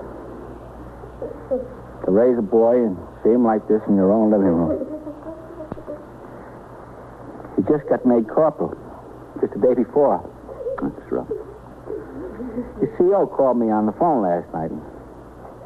To 2.04 2.10
raise 2.10 2.36
a 2.38 2.42
boy 2.42 2.82
and 2.82 2.98
see 3.22 3.30
him 3.30 3.44
like 3.46 3.66
this 3.68 3.80
in 3.88 3.94
your 3.94 4.10
own 4.12 4.30
living 4.30 4.50
room. 4.50 4.74
He 7.56 7.62
just 7.62 7.88
got 7.88 8.04
made 8.04 8.28
corporal 8.28 8.74
just 9.40 9.54
the 9.54 9.60
day 9.62 9.74
before. 9.74 10.18
That's 10.82 11.12
rough. 11.12 11.30
The 12.80 12.88
CO 12.98 13.26
called 13.26 13.58
me 13.58 13.70
on 13.70 13.86
the 13.86 13.92
phone 13.92 14.22
last 14.22 14.50
night 14.52 14.70
and 14.70 14.82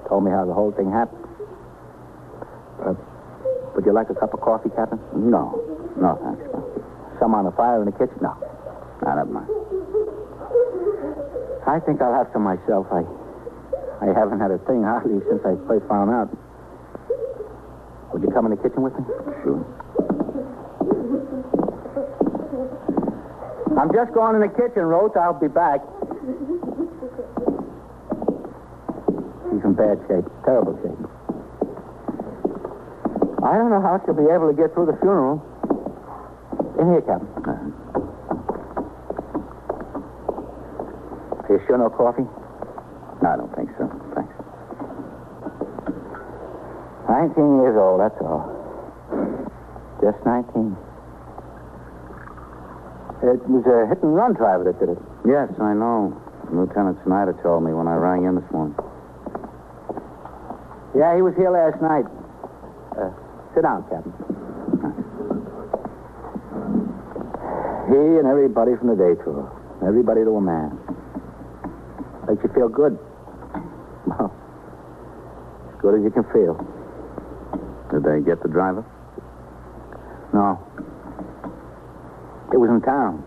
told 0.08 0.24
me 0.24 0.30
how 0.30 0.44
the 0.44 0.54
whole 0.54 0.72
thing 0.72 0.90
happened. 0.90 1.24
Uh, 2.84 2.94
would 3.74 3.84
you 3.86 3.92
like 3.92 4.10
a 4.10 4.14
cup 4.14 4.34
of 4.34 4.40
coffee, 4.40 4.70
Captain? 4.76 4.98
No. 5.14 5.56
No, 5.96 6.18
thanks. 6.22 6.42
Some 7.18 7.34
on 7.34 7.44
the 7.44 7.52
fire 7.52 7.80
in 7.80 7.86
the 7.86 7.92
kitchen? 7.92 8.16
No. 8.22 8.36
Don't 9.02 9.32
mind. 9.32 9.48
I 11.66 11.78
think 11.80 12.00
I'll 12.02 12.14
have 12.14 12.28
some 12.32 12.42
myself. 12.42 12.86
I 12.90 13.02
I 14.00 14.06
haven't 14.16 14.40
had 14.40 14.50
a 14.50 14.58
thing 14.64 14.82
hardly 14.82 15.20
since 15.28 15.42
I 15.44 15.56
first 15.68 15.86
found 15.86 16.10
out. 16.10 16.28
Would 18.12 18.22
you 18.22 18.30
come 18.32 18.46
in 18.46 18.52
the 18.52 18.56
kitchen 18.56 18.82
with 18.82 18.94
me? 18.98 19.04
Sure. 19.44 19.60
I'm 23.78 23.92
just 23.94 24.12
going 24.12 24.34
in 24.34 24.40
the 24.42 24.48
kitchen, 24.48 24.82
Rose. 24.82 25.12
I'll 25.16 25.38
be 25.38 25.48
back. 25.48 25.80
He's 29.52 29.64
in 29.64 29.74
bad 29.74 30.00
shape. 30.08 30.24
Terrible 30.44 30.74
shape. 30.82 30.98
I 33.44 33.56
don't 33.56 33.70
know 33.70 33.80
how 33.80 34.00
she'll 34.04 34.14
be 34.14 34.28
able 34.32 34.48
to 34.48 34.56
get 34.56 34.72
through 34.74 34.86
the 34.86 34.96
funeral. 35.00 35.40
In 36.80 36.86
here, 36.88 37.02
Captain. 37.02 37.28
Uh, 37.44 37.70
Are 41.44 41.52
you 41.52 41.60
sure 41.66 41.78
no 41.78 41.90
coffee? 41.90 42.26
I 43.22 43.36
don't 43.36 43.54
think 43.54 43.68
so. 43.76 43.84
Thanks. 44.14 44.32
19 47.08 47.60
years 47.60 47.76
old, 47.76 48.00
that's 48.00 48.16
all. 48.22 48.48
Just 50.00 50.24
19. 50.24 50.76
It 53.22 53.44
was 53.50 53.66
a 53.68 53.86
hit 53.88 54.02
and 54.02 54.14
run 54.16 54.32
driver 54.32 54.64
that 54.64 54.80
did 54.80 54.88
it. 54.88 54.98
Yes, 55.26 55.52
I 55.60 55.74
know. 55.74 56.16
Lieutenant 56.50 56.98
Snyder 57.04 57.36
told 57.42 57.62
me 57.64 57.72
when 57.74 57.86
I 57.86 57.94
rang 57.96 58.24
in 58.24 58.34
this 58.34 58.50
morning. 58.50 58.74
Yeah, 60.96 61.14
he 61.14 61.22
was 61.22 61.34
here 61.36 61.50
last 61.50 61.80
night. 61.82 62.06
Uh, 62.96 63.12
sit 63.54 63.62
down, 63.62 63.84
Captain. 63.92 64.12
He 67.90 67.98
and 67.98 68.26
everybody 68.26 68.76
from 68.76 68.88
the 68.88 68.96
day 68.96 69.18
tour. 69.22 69.50
Everybody 69.82 70.22
to 70.22 70.36
a 70.36 70.40
man. 70.40 70.78
Makes 72.28 72.44
you 72.44 72.50
feel 72.54 72.68
good. 72.68 72.98
Good 75.90 75.98
as 75.98 76.04
you 76.06 76.14
can 76.14 76.22
feel. 76.30 76.54
Did 77.90 78.06
they 78.06 78.22
get 78.22 78.38
the 78.46 78.48
driver? 78.48 78.86
No. 80.30 80.54
It 82.54 82.62
was 82.62 82.70
in 82.70 82.78
town. 82.86 83.26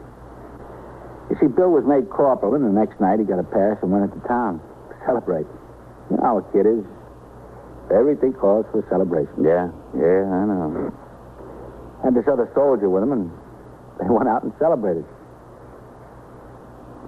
You 1.28 1.36
see, 1.44 1.52
Bill 1.52 1.76
was 1.76 1.84
made 1.84 2.08
corporal, 2.08 2.56
and 2.56 2.64
the 2.64 2.72
next 2.72 3.04
night 3.04 3.20
he 3.20 3.28
got 3.28 3.44
a 3.44 3.44
pass 3.44 3.84
and 3.84 3.92
went 3.92 4.08
into 4.08 4.24
town 4.32 4.64
to 4.64 4.96
celebrate. 5.04 5.44
You 6.08 6.16
know 6.16 6.24
how 6.24 6.40
a 6.40 6.46
kid 6.56 6.64
is. 6.64 6.88
Everything 7.92 8.32
calls 8.32 8.64
for 8.72 8.80
a 8.80 8.88
celebration. 8.88 9.44
Yeah, 9.44 9.68
yeah, 9.92 10.24
I 10.24 10.48
know. 10.48 10.88
Had 12.00 12.16
this 12.16 12.32
other 12.32 12.48
soldier 12.56 12.88
with 12.88 13.04
him, 13.04 13.12
and 13.12 13.28
they 14.00 14.08
went 14.08 14.32
out 14.32 14.48
and 14.48 14.56
celebrated. 14.56 15.04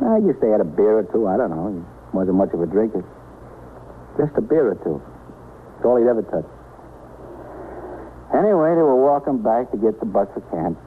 I 0.04 0.20
guess 0.20 0.36
they 0.44 0.52
had 0.52 0.60
a 0.60 0.68
beer 0.68 1.00
or 1.00 1.08
two. 1.16 1.32
I 1.32 1.40
don't 1.40 1.56
know. 1.56 1.72
He 1.72 1.80
wasn't 2.12 2.36
much 2.36 2.52
of 2.52 2.60
a 2.60 2.68
drinker. 2.68 3.08
Just 4.20 4.36
a 4.36 4.44
beer 4.44 4.76
or 4.76 4.76
two. 4.84 5.00
That's 5.86 5.94
all 5.94 6.02
he'd 6.02 6.10
ever 6.10 6.26
touch. 6.34 6.50
Anyway, 8.34 8.74
they 8.74 8.82
were 8.82 8.98
walking 8.98 9.38
back 9.38 9.70
to 9.70 9.78
get 9.78 10.02
the 10.02 10.10
bus 10.10 10.26
for 10.34 10.42
camp. 10.50 10.82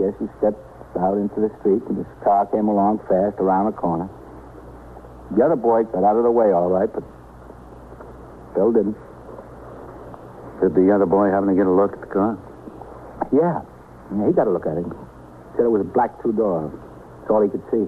Guess 0.00 0.16
he 0.16 0.24
stepped 0.40 0.56
out 0.96 1.20
into 1.20 1.36
the 1.36 1.52
street, 1.60 1.84
and 1.84 2.00
his 2.00 2.08
car 2.24 2.48
came 2.48 2.72
along 2.72 3.04
fast 3.04 3.36
around 3.36 3.68
the 3.68 3.76
corner. 3.76 4.08
The 5.36 5.44
other 5.44 5.60
boy 5.60 5.84
got 5.84 6.00
out 6.00 6.16
of 6.16 6.24
the 6.24 6.32
way 6.32 6.48
all 6.48 6.72
right, 6.72 6.88
but 6.88 7.04
Bill 8.56 8.72
didn't. 8.72 8.96
Did 10.64 10.72
the 10.80 10.88
other 10.96 11.04
boy 11.04 11.28
happen 11.28 11.52
to 11.52 11.54
get 11.54 11.68
a 11.68 11.76
look 11.76 11.92
at 11.92 12.00
the 12.00 12.08
car? 12.08 12.40
Yeah. 13.36 13.60
yeah 14.16 14.24
he 14.24 14.32
got 14.32 14.48
a 14.48 14.50
look 14.50 14.64
at 14.64 14.80
it. 14.80 14.88
Said 15.60 15.68
it 15.68 15.74
was 15.76 15.84
a 15.84 15.90
black 15.92 16.16
two-door. 16.24 16.72
That's 16.72 17.28
all 17.28 17.44
he 17.44 17.52
could 17.52 17.68
see. 17.68 17.84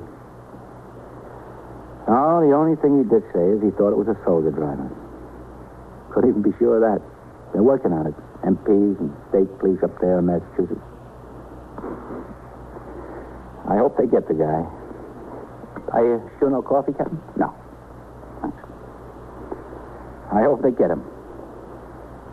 Oh, 2.05 2.45
the 2.45 2.53
only 2.53 2.77
thing 2.85 3.01
he 3.01 3.09
did 3.09 3.25
say 3.33 3.57
is 3.57 3.65
he 3.65 3.73
thought 3.81 3.97
it 3.97 4.01
was 4.05 4.13
a 4.13 4.19
soldier 4.29 4.53
driver. 4.53 5.02
Couldn't 6.13 6.31
even 6.31 6.43
be 6.43 6.53
sure 6.59 6.77
of 6.77 6.83
that. 6.85 7.01
They're 7.53 7.63
working 7.63 7.93
on 7.93 8.07
it. 8.07 8.15
MPs 8.45 9.01
and 9.01 9.13
state 9.31 9.49
police 9.59 9.83
up 9.83 9.99
there 10.01 10.19
in 10.19 10.27
Massachusetts. 10.27 10.81
I 13.69 13.77
hope 13.77 13.97
they 13.97 14.07
get 14.07 14.29
the 14.29 14.35
guy. 14.35 14.67
Are 15.93 16.05
you 16.05 16.31
sure 16.39 16.51
no 16.51 16.63
coffee, 16.63 16.93
Captain? 16.93 17.21
No. 17.37 17.55
Thanks. 18.43 18.59
I 20.33 20.43
hope 20.43 20.63
they 20.63 20.73
get 20.73 20.91
him. 20.91 21.05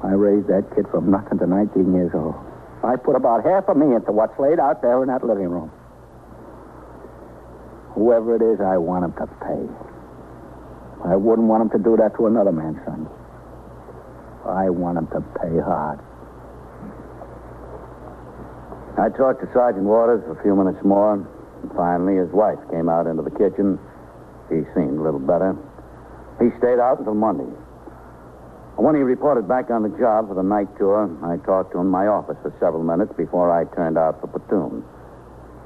I 0.04 0.12
raised 0.12 0.48
that 0.48 0.64
kid 0.76 0.88
from 0.92 1.12
nothing 1.12 1.40
to 1.40 1.48
19 1.48 1.94
years 1.94 2.12
old. 2.14 2.36
I 2.84 2.96
put 2.96 3.16
about 3.16 3.44
half 3.44 3.68
of 3.68 3.76
me 3.78 3.94
into 3.96 4.12
what's 4.12 4.38
laid 4.40 4.60
out 4.60 4.82
there 4.82 5.02
in 5.04 5.10
that 5.10 5.24
living 5.24 5.50
room. 5.50 5.72
Whoever 7.96 8.36
it 8.36 8.42
is, 8.42 8.62
I 8.62 8.78
want 8.78 9.04
him 9.06 9.14
to 9.20 9.28
pay. 9.44 9.64
I 11.04 11.16
wouldn't 11.16 11.48
want 11.48 11.64
him 11.64 11.70
to 11.78 11.84
do 11.84 11.98
that 11.98 12.16
to 12.18 12.28
another 12.28 12.52
man's 12.52 12.80
son. 12.86 13.08
I 14.46 14.70
want 14.70 14.98
him 14.98 15.08
to 15.08 15.22
pay 15.40 15.60
hard. 15.60 16.00
I 18.98 19.10
talked 19.10 19.40
to 19.42 19.50
Sergeant 19.54 19.86
Waters 19.86 20.24
for 20.26 20.40
a 20.40 20.44
few 20.44 20.56
minutes 20.56 20.84
more. 20.84 21.14
And 21.16 21.72
finally, 21.76 22.16
his 22.16 22.30
wife 22.32 22.60
came 22.72 22.90
out 22.90 23.08
into 23.08 23.24
the 23.24 23.32
kitchen. 23.32 23.80
He 24.50 24.64
seemed 24.76 25.00
a 25.00 25.04
little 25.04 25.20
better. 25.20 25.56
He 26.40 26.50
stayed 26.58 26.80
out 26.80 27.00
until 27.00 27.16
Monday. 27.16 27.52
When 28.76 28.96
he 28.96 29.02
reported 29.02 29.48
back 29.48 29.70
on 29.70 29.84
the 29.84 29.92
job 30.00 30.30
for 30.30 30.36
the 30.36 30.44
night 30.44 30.72
tour, 30.78 31.12
I 31.24 31.36
talked 31.46 31.74
to 31.74 31.80
him 31.80 31.88
in 31.88 31.92
my 31.92 32.08
office 32.08 32.38
for 32.42 32.52
several 32.60 32.84
minutes 32.84 33.12
before 33.18 33.52
I 33.52 33.66
turned 33.76 33.98
out 33.98 34.22
for 34.22 34.28
platoon. 34.28 34.84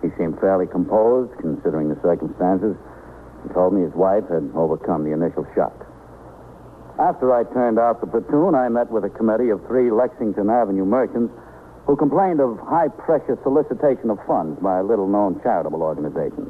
He 0.02 0.10
seemed 0.18 0.40
fairly 0.40 0.66
composed, 0.66 1.38
considering 1.38 1.90
the 1.90 2.00
circumstances, 2.02 2.76
and 3.44 3.54
told 3.54 3.74
me 3.74 3.82
his 3.82 3.94
wife 3.94 4.26
had 4.30 4.50
overcome 4.56 5.06
the 5.06 5.14
initial 5.14 5.46
shock. 5.54 5.74
After 7.04 7.36
I 7.36 7.44
turned 7.52 7.76
out 7.80 8.00
the 8.00 8.08
platoon, 8.08 8.56
I 8.56 8.70
met 8.70 8.88
with 8.88 9.04
a 9.04 9.10
committee 9.10 9.50
of 9.50 9.60
three 9.68 9.92
Lexington 9.92 10.50
Avenue 10.50 10.86
merchants 10.86 11.36
who 11.84 11.98
complained 12.00 12.40
of 12.40 12.56
high 12.64 12.88
pressure 12.88 13.36
solicitation 13.44 14.08
of 14.08 14.24
funds 14.26 14.56
by 14.64 14.80
little 14.80 15.12
known 15.12 15.36
charitable 15.44 15.84
organizations. 15.84 16.48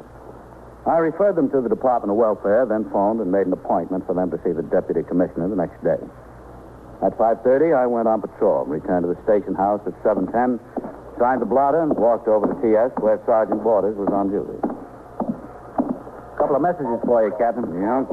I 0.86 1.02
referred 1.02 1.34
them 1.34 1.50
to 1.50 1.60
the 1.60 1.68
Department 1.68 2.14
of 2.14 2.18
Welfare, 2.22 2.66
then 2.66 2.86
phoned 2.94 3.18
and 3.18 3.32
made 3.32 3.50
an 3.50 3.52
appointment 3.52 4.06
for 4.06 4.14
them 4.14 4.30
to 4.30 4.38
see 4.46 4.52
the 4.54 4.62
deputy 4.62 5.02
commissioner 5.02 5.50
the 5.50 5.58
next 5.58 5.82
day. 5.82 5.98
At 7.02 7.18
5.30, 7.18 7.74
I 7.74 7.90
went 7.90 8.06
on 8.06 8.22
patrol, 8.22 8.64
returned 8.64 9.02
to 9.02 9.10
the 9.10 9.18
station 9.26 9.58
house 9.58 9.82
at 9.90 9.98
7.10, 10.06 10.62
signed 11.18 11.42
the 11.42 11.50
blotter, 11.50 11.82
and 11.82 11.90
walked 11.98 12.28
over 12.28 12.46
to 12.46 12.54
TS 12.62 12.94
where 13.02 13.18
Sergeant 13.26 13.64
Waters 13.66 13.98
was 13.98 14.06
on 14.14 14.30
duty. 14.30 14.54
A 14.62 16.36
couple 16.38 16.54
of 16.54 16.62
messages 16.62 17.02
for 17.02 17.26
you, 17.26 17.34
Captain. 17.42 17.66
Yeah? 17.74 18.06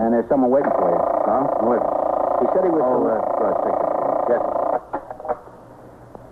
And 0.00 0.14
there's 0.16 0.28
someone 0.32 0.50
waiting 0.50 0.72
for 0.72 0.88
you. 0.88 1.00
Huh? 1.28 1.44
What? 1.60 1.80
He 2.40 2.46
said 2.56 2.64
he 2.64 2.72
was 2.72 2.80
Oh, 2.80 3.04
from... 3.04 3.12
uh, 3.12 3.20
good. 3.36 3.54
Take 3.68 3.76
it. 3.76 3.88
Yes. 4.32 4.42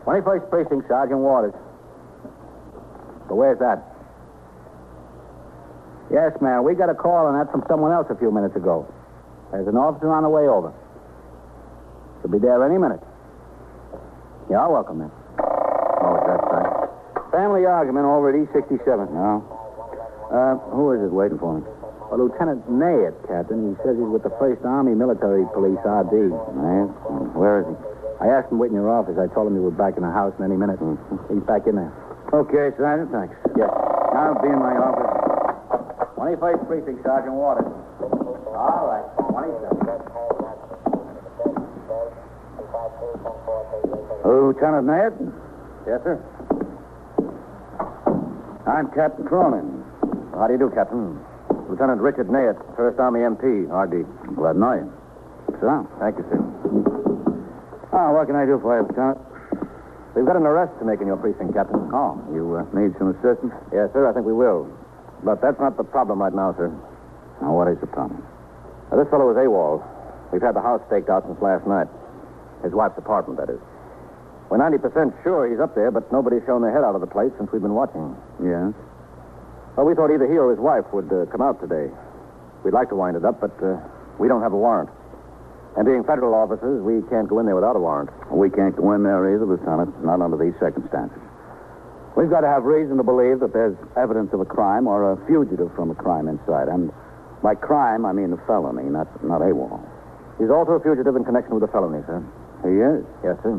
21st 0.08 0.48
Precinct, 0.48 0.88
Sergeant 0.88 1.20
Waters. 1.20 1.52
But 3.28 3.36
where's 3.36 3.58
that? 3.60 3.84
Yes, 6.10 6.32
ma'am. 6.40 6.64
We 6.64 6.72
got 6.74 6.88
a 6.88 6.94
call 6.96 7.26
on 7.28 7.36
that 7.36 7.52
from 7.52 7.62
someone 7.68 7.92
else 7.92 8.06
a 8.08 8.16
few 8.16 8.30
minutes 8.32 8.56
ago. 8.56 8.88
There's 9.52 9.68
an 9.68 9.76
officer 9.76 10.08
on 10.08 10.22
the 10.22 10.30
way 10.32 10.48
over. 10.48 10.72
Should 12.22 12.32
be 12.32 12.38
there 12.38 12.64
any 12.64 12.78
minute. 12.78 13.00
You're 14.48 14.64
welcome, 14.72 14.98
man. 15.04 15.10
Oh, 15.44 16.16
is 16.16 16.24
that 16.24 16.40
right? 16.48 16.88
Family 17.32 17.66
argument 17.66 18.06
over 18.06 18.32
at 18.32 18.48
E67. 18.48 19.12
No. 19.12 19.44
Uh, 20.32 20.56
who 20.72 20.92
is 20.96 21.02
it 21.04 21.12
waiting 21.12 21.38
for 21.38 21.60
me? 21.60 21.66
Well, 22.08 22.24
Lieutenant 22.24 22.64
Nayet, 22.72 23.12
Captain. 23.28 23.76
He 23.76 23.76
says 23.84 24.00
he's 24.00 24.08
with 24.08 24.22
the 24.24 24.32
1st 24.40 24.64
Army 24.64 24.94
Military 24.96 25.44
Police, 25.52 25.76
RD. 25.84 26.32
Man, 26.56 26.88
where 27.36 27.60
is 27.60 27.68
he? 27.68 27.76
I 28.24 28.32
asked 28.32 28.50
him 28.50 28.58
wait 28.58 28.72
in 28.72 28.80
your 28.80 28.88
office. 28.88 29.20
I 29.20 29.28
told 29.32 29.46
him 29.46 29.54
you 29.54 29.62
were 29.62 29.70
back 29.70 30.00
in 30.00 30.02
the 30.02 30.10
house 30.10 30.32
in 30.40 30.44
any 30.44 30.56
minute. 30.56 30.80
Mm-hmm. 30.80 31.34
He's 31.34 31.44
back 31.44 31.68
in 31.68 31.76
there. 31.76 31.92
Okay, 32.32 32.72
Sergeant, 32.80 33.12
thanks. 33.12 33.36
Yes. 33.56 33.68
I'll 34.16 34.40
be 34.40 34.48
in 34.48 34.58
my 34.58 34.72
office. 34.80 36.16
21st 36.16 36.66
Precinct, 36.66 37.04
Sergeant 37.04 37.36
Waters. 37.36 37.68
All 38.56 38.88
right. 38.88 39.04
27. 39.28 39.78
Lieutenant 44.24 44.86
Ned? 44.88 45.12
Yes, 45.86 46.00
sir. 46.02 46.16
I'm 48.66 48.88
Captain 48.92 49.24
Cronin. 49.26 49.84
How 50.32 50.46
do 50.46 50.52
you 50.54 50.58
do, 50.58 50.70
Captain? 50.74 51.20
Lieutenant 51.68 52.00
Richard 52.00 52.32
Nayet, 52.32 52.56
1st 52.80 52.96
Army 52.98 53.20
MP, 53.20 53.68
RD. 53.68 54.08
Glad 54.36 54.54
to 54.54 54.58
know 54.58 54.72
you. 54.72 54.88
Sit 55.52 55.60
down. 55.60 55.84
Thank 56.00 56.16
you, 56.16 56.24
sir. 56.32 56.40
Oh, 57.92 58.08
what 58.16 58.24
can 58.24 58.36
I 58.40 58.48
do 58.48 58.56
for 58.56 58.72
you, 58.72 58.88
Lieutenant? 58.88 59.20
We've 60.16 60.24
got 60.24 60.40
an 60.40 60.48
arrest 60.48 60.72
to 60.80 60.88
make 60.88 61.04
in 61.04 61.06
your 61.06 61.20
precinct, 61.20 61.52
Captain. 61.52 61.92
Oh, 61.92 62.16
you 62.32 62.56
uh, 62.56 62.64
need 62.72 62.96
some 62.96 63.12
assistance? 63.12 63.52
Yes, 63.68 63.92
sir, 63.92 64.08
I 64.08 64.16
think 64.16 64.24
we 64.24 64.32
will. 64.32 64.64
But 65.22 65.44
that's 65.44 65.60
not 65.60 65.76
the 65.76 65.84
problem 65.84 66.24
right 66.24 66.32
now, 66.32 66.56
sir. 66.56 66.72
Now, 67.44 67.52
what 67.52 67.68
is 67.68 67.76
the 67.84 67.86
problem? 67.86 68.24
Now, 68.88 68.96
this 68.96 69.08
fellow 69.12 69.28
is 69.28 69.36
AWOL. 69.36 69.84
We've 70.32 70.40
had 70.40 70.56
the 70.56 70.64
house 70.64 70.80
staked 70.88 71.12
out 71.12 71.28
since 71.28 71.36
last 71.44 71.68
night. 71.68 71.86
His 72.64 72.72
wife's 72.72 72.96
apartment, 72.96 73.38
that 73.44 73.52
is. 73.52 73.60
We're 74.48 74.56
90% 74.56 75.12
sure 75.22 75.44
he's 75.44 75.60
up 75.60 75.76
there, 75.76 75.92
but 75.92 76.08
nobody's 76.10 76.42
shown 76.48 76.64
their 76.64 76.72
head 76.72 76.82
out 76.82 76.96
of 76.96 77.04
the 77.04 77.12
place 77.12 77.30
since 77.36 77.52
we've 77.52 77.60
been 77.60 77.76
watching. 77.76 78.16
Yes. 78.40 78.72
Well, 79.78 79.86
we 79.86 79.94
thought 79.94 80.10
either 80.10 80.26
he 80.26 80.34
or 80.34 80.50
his 80.50 80.58
wife 80.58 80.90
would 80.90 81.06
uh, 81.06 81.30
come 81.30 81.38
out 81.38 81.62
today. 81.62 81.86
We'd 82.66 82.74
like 82.74 82.90
to 82.90 82.98
wind 82.98 83.14
it 83.14 83.22
up, 83.22 83.38
but 83.38 83.54
uh, 83.62 83.78
we 84.18 84.26
don't 84.26 84.42
have 84.42 84.50
a 84.50 84.58
warrant. 84.58 84.90
And 85.78 85.86
being 85.86 86.02
federal 86.02 86.34
officers, 86.34 86.82
we 86.82 86.98
can't 87.06 87.30
go 87.30 87.38
in 87.38 87.46
there 87.46 87.54
without 87.54 87.78
a 87.78 87.78
warrant. 87.78 88.10
We 88.26 88.50
can't 88.50 88.74
go 88.74 88.90
in 88.98 89.06
there 89.06 89.22
either, 89.30 89.46
Lieutenant, 89.46 90.02
not 90.02 90.18
under 90.18 90.34
these 90.34 90.58
circumstances. 90.58 91.22
We've 92.18 92.26
got 92.26 92.42
to 92.42 92.50
have 92.50 92.66
reason 92.66 92.98
to 92.98 93.06
believe 93.06 93.38
that 93.38 93.54
there's 93.54 93.78
evidence 93.94 94.34
of 94.34 94.42
a 94.42 94.44
crime 94.50 94.90
or 94.90 95.14
a 95.14 95.16
fugitive 95.30 95.70
from 95.78 95.94
a 95.94 95.94
crime 95.94 96.26
inside. 96.26 96.66
And 96.66 96.90
by 97.38 97.54
crime, 97.54 98.02
I 98.02 98.10
mean 98.10 98.34
a 98.34 98.40
felony, 98.50 98.90
not, 98.90 99.06
not 99.22 99.46
AWOL. 99.46 99.78
He's 100.42 100.50
also 100.50 100.74
a 100.74 100.82
fugitive 100.82 101.14
in 101.14 101.22
connection 101.22 101.54
with 101.54 101.62
a 101.62 101.70
felony, 101.70 102.02
sir. 102.02 102.18
He 102.66 102.82
is. 102.82 103.06
Yes, 103.22 103.38
sir. 103.46 103.54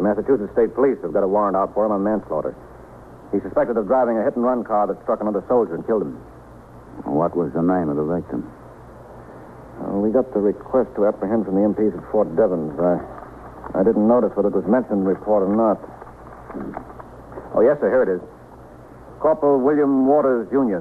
The 0.00 0.02
Massachusetts 0.02 0.56
State 0.56 0.72
Police 0.72 0.96
have 1.04 1.12
got 1.12 1.24
a 1.24 1.28
warrant 1.28 1.60
out 1.60 1.76
for 1.76 1.84
him 1.84 1.92
on 1.92 2.00
manslaughter. 2.00 2.56
He's 3.32 3.42
suspected 3.42 3.76
of 3.76 3.86
driving 3.86 4.18
a 4.18 4.24
hit 4.24 4.36
and 4.36 4.44
run 4.44 4.64
car 4.64 4.86
that 4.86 5.02
struck 5.02 5.20
another 5.20 5.44
soldier 5.48 5.74
and 5.74 5.86
killed 5.86 6.02
him. 6.02 6.16
What 7.04 7.36
was 7.36 7.52
the 7.52 7.62
name 7.62 7.88
of 7.88 7.96
the 7.96 8.06
victim? 8.06 8.46
Uh, 9.82 9.98
we 10.00 10.10
got 10.10 10.32
the 10.32 10.40
request 10.40 10.94
to 10.96 11.06
apprehend 11.06 11.44
from 11.44 11.54
the 11.54 11.64
MPs 11.66 11.92
at 11.92 12.04
Fort 12.10 12.32
Devens. 12.36 12.72
I, 12.80 12.96
I 13.76 13.82
didn't 13.84 14.08
notice 14.08 14.32
whether 14.34 14.48
it 14.48 14.56
was 14.56 14.64
mentioned 14.64 15.00
in 15.00 15.04
the 15.04 15.12
report 15.12 15.44
or 15.44 15.52
not. 15.52 15.76
Oh, 17.52 17.60
yes, 17.60 17.76
sir. 17.80 17.90
Here 17.90 18.02
it 18.02 18.08
is. 18.08 18.22
Corporal 19.20 19.60
William 19.60 20.06
Waters, 20.06 20.48
Jr. 20.48 20.80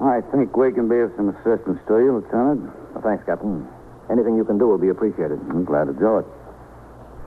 I 0.00 0.20
think 0.32 0.56
we 0.56 0.72
can 0.72 0.88
be 0.88 0.98
of 0.98 1.12
some 1.16 1.28
assistance 1.28 1.78
to 1.88 1.98
you, 2.00 2.20
Lieutenant. 2.20 2.72
Well, 2.94 3.04
thanks, 3.04 3.24
Captain. 3.24 3.66
Anything 4.10 4.36
you 4.36 4.44
can 4.44 4.58
do 4.58 4.66
will 4.66 4.80
be 4.80 4.88
appreciated. 4.88 5.38
I'm 5.50 5.64
glad 5.64 5.86
to 5.86 5.92
do 5.92 6.18
it. 6.18 6.26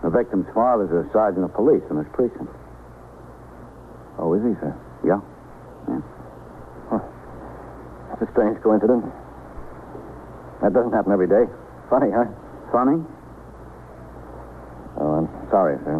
The 0.01 0.09
victim's 0.09 0.47
father's 0.53 0.91
a 0.91 1.09
sergeant 1.13 1.45
of 1.45 1.53
police 1.53 1.83
in 1.89 1.97
this 1.97 2.07
precinct. 2.13 2.49
Oh, 4.17 4.33
is 4.33 4.43
he, 4.43 4.53
sir? 4.59 4.75
Yeah? 5.03 5.19
That's 8.09 8.29
a 8.29 8.31
strange 8.31 8.61
coincidence. 8.63 9.05
That 10.61 10.71
doesn't 10.73 10.93
happen 10.93 11.11
every 11.11 11.27
day. 11.27 11.43
Funny, 11.89 12.11
huh? 12.15 12.25
Funny? 12.71 13.03
Oh, 14.97 15.19
I'm 15.19 15.27
sorry, 15.51 15.75
sir. 15.83 15.99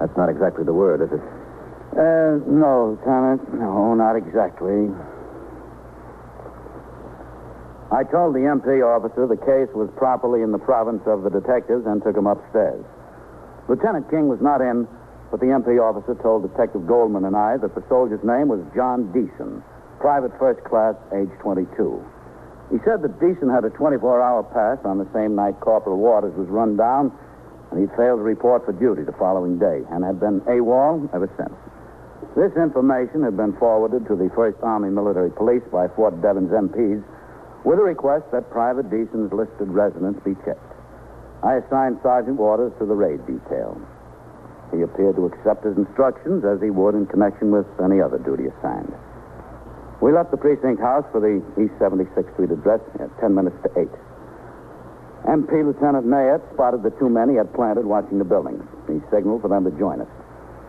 That's 0.00 0.16
not 0.16 0.28
exactly 0.28 0.64
the 0.64 0.72
word, 0.74 1.02
is 1.02 1.12
it? 1.14 1.22
Uh, 1.94 2.42
no, 2.50 2.98
Lieutenant. 2.98 3.46
No, 3.54 3.94
not 3.94 4.16
exactly. 4.16 4.90
I 7.94 8.02
told 8.02 8.34
the 8.34 8.50
MP 8.50 8.82
officer 8.82 9.30
the 9.30 9.38
case 9.38 9.70
was 9.72 9.88
properly 9.96 10.42
in 10.42 10.50
the 10.50 10.58
province 10.58 11.02
of 11.06 11.22
the 11.22 11.30
detectives 11.30 11.86
and 11.86 12.02
took 12.02 12.16
him 12.16 12.26
upstairs. 12.26 12.84
Lieutenant 13.68 14.10
King 14.10 14.26
was 14.26 14.40
not 14.42 14.60
in, 14.60 14.88
but 15.34 15.42
the 15.42 15.50
MP 15.50 15.82
officer 15.82 16.14
told 16.22 16.46
Detective 16.46 16.86
Goldman 16.86 17.24
and 17.26 17.34
I 17.34 17.56
that 17.58 17.74
the 17.74 17.82
soldier's 17.90 18.22
name 18.22 18.46
was 18.46 18.62
John 18.70 19.10
Deason, 19.10 19.66
private 19.98 20.30
first 20.38 20.62
class, 20.62 20.94
age 21.10 21.34
22. 21.42 21.66
He 22.70 22.78
said 22.86 23.02
that 23.02 23.18
Deason 23.18 23.50
had 23.50 23.66
a 23.66 23.74
24-hour 23.74 24.46
pass 24.54 24.78
on 24.86 25.02
the 25.02 25.10
same 25.10 25.34
night 25.34 25.58
Corporal 25.58 25.98
Waters 25.98 26.38
was 26.38 26.46
run 26.46 26.76
down, 26.78 27.10
and 27.72 27.82
he'd 27.82 27.90
failed 27.98 28.22
to 28.22 28.22
report 28.22 28.62
for 28.62 28.70
duty 28.78 29.02
the 29.02 29.18
following 29.18 29.58
day 29.58 29.82
and 29.90 30.06
had 30.06 30.22
been 30.22 30.38
AWOL 30.46 31.10
ever 31.10 31.26
since. 31.34 31.58
This 32.38 32.54
information 32.54 33.26
had 33.26 33.34
been 33.34 33.58
forwarded 33.58 34.06
to 34.06 34.14
the 34.14 34.30
1st 34.38 34.62
Army 34.62 34.94
Military 34.94 35.34
Police 35.34 35.66
by 35.66 35.90
Fort 35.98 36.14
Devens 36.22 36.54
MPs 36.54 37.02
with 37.66 37.80
a 37.80 37.82
request 37.82 38.30
that 38.30 38.54
Private 38.54 38.86
Deason's 38.86 39.34
listed 39.34 39.66
residence 39.66 40.14
be 40.22 40.38
checked. 40.46 40.62
I 41.42 41.58
assigned 41.58 41.98
Sergeant 42.06 42.38
Waters 42.38 42.70
to 42.78 42.86
the 42.86 42.94
raid 42.94 43.18
detail. 43.26 43.82
He 44.74 44.82
appeared 44.82 45.16
to 45.16 45.26
accept 45.26 45.64
his 45.64 45.76
instructions 45.76 46.44
as 46.44 46.60
he 46.60 46.70
would 46.70 46.94
in 46.94 47.06
connection 47.06 47.50
with 47.50 47.66
any 47.78 48.00
other 48.00 48.18
duty 48.18 48.50
assigned. 48.50 48.92
We 50.02 50.12
left 50.12 50.32
the 50.32 50.36
precinct 50.36 50.82
house 50.82 51.06
for 51.12 51.20
the 51.20 51.38
East 51.56 51.74
76th 51.78 52.26
Street 52.34 52.50
address 52.50 52.80
at 52.98 53.08
10 53.20 53.34
minutes 53.34 53.56
to 53.62 53.70
8. 53.78 53.88
MP 55.24 55.64
Lieutenant 55.64 56.04
Nayet 56.04 56.42
spotted 56.52 56.82
the 56.82 56.90
two 56.98 57.08
men 57.08 57.30
he 57.30 57.36
had 57.36 57.54
planted 57.54 57.86
watching 57.86 58.18
the 58.18 58.24
buildings. 58.24 58.62
He 58.86 59.00
signaled 59.10 59.40
for 59.40 59.48
them 59.48 59.64
to 59.64 59.70
join 59.78 60.00
us. 60.02 60.10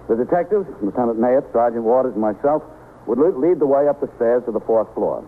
The 0.07 0.15
detectives, 0.15 0.69
Lieutenant 0.81 1.19
Nayet, 1.19 1.51
Sergeant 1.51 1.83
Waters, 1.83 2.13
and 2.13 2.21
myself, 2.21 2.63
would 3.07 3.17
lead 3.17 3.59
the 3.59 3.65
way 3.65 3.87
up 3.89 3.99
the 3.99 4.09
stairs 4.15 4.43
to 4.45 4.51
the 4.51 4.61
fourth 4.61 4.87
floor. 4.93 5.27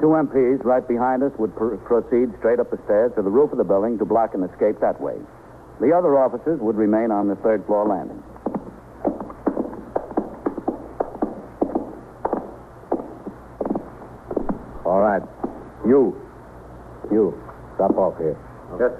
Two 0.00 0.18
MPs 0.18 0.64
right 0.64 0.86
behind 0.86 1.22
us 1.22 1.32
would 1.38 1.54
pr- 1.56 1.76
proceed 1.86 2.34
straight 2.38 2.58
up 2.58 2.70
the 2.70 2.80
stairs 2.84 3.12
to 3.16 3.22
the 3.22 3.30
roof 3.30 3.52
of 3.52 3.58
the 3.58 3.64
building 3.64 3.98
to 3.98 4.04
block 4.04 4.34
an 4.34 4.42
escape 4.42 4.80
that 4.80 5.00
way. 5.00 5.16
The 5.80 5.92
other 5.96 6.18
officers 6.18 6.60
would 6.60 6.76
remain 6.76 7.10
on 7.10 7.26
the 7.26 7.36
third 7.36 7.64
floor 7.64 7.88
landing. 7.88 8.22
All 14.84 15.00
right. 15.00 15.22
You. 15.86 16.20
You. 17.10 17.32
Drop 17.78 17.96
off 17.96 18.18
here. 18.18 18.36
Yes. 18.78 18.92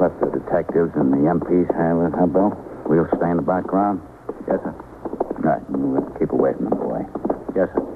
Let 0.00 0.18
the 0.20 0.38
detectives 0.38 0.90
and 0.96 1.12
the 1.12 1.28
MPs 1.28 1.68
handle 1.76 2.06
it, 2.06 2.14
huh, 2.18 2.26
Bill? 2.26 2.56
We'll 2.86 3.06
stay 3.18 3.30
in 3.30 3.36
the 3.36 3.42
background. 3.42 4.00
Yes, 4.48 4.58
sir. 4.64 4.74
Right, 5.38 5.60
we'll 5.68 6.02
keep 6.18 6.32
away 6.32 6.54
from 6.54 6.70
the 6.70 6.76
boy. 6.76 7.00
Yes, 7.54 7.68
sir. 7.74 7.91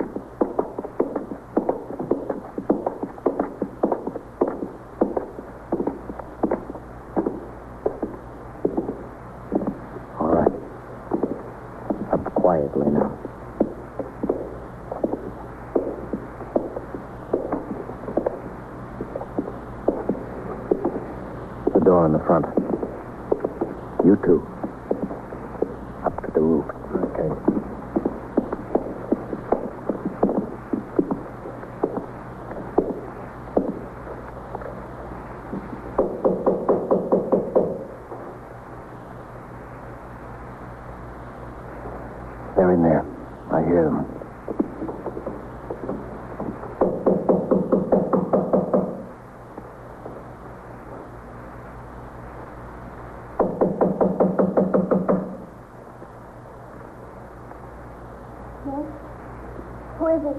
Is 60.17 60.25
it? 60.25 60.37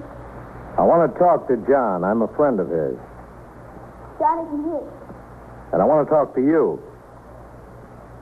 I 0.78 0.82
want 0.82 1.06
to 1.06 1.20
talk 1.20 1.48
to 1.48 1.58
John. 1.70 2.04
I'm 2.04 2.22
a 2.22 2.28
friend 2.36 2.60
of 2.60 2.70
his. 2.70 2.98
John 4.20 4.46
isn't 4.46 4.64
here. 4.66 4.90
And 5.74 5.82
I 5.82 5.86
want 5.86 6.08
to 6.08 6.10
talk 6.10 6.34
to 6.36 6.42
you. 6.42 6.82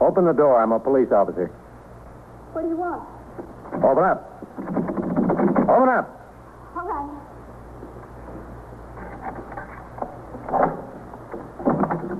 Open 0.01 0.25
the 0.25 0.33
door. 0.33 0.61
I'm 0.61 0.71
a 0.71 0.79
police 0.79 1.11
officer. 1.11 1.47
What 2.51 2.63
do 2.63 2.69
you 2.69 2.77
want? 2.77 3.03
Open 3.79 4.03
up. 4.03 4.19
Open 5.67 5.89
up. 5.91 6.07
All 6.75 6.87
right. 6.87 7.11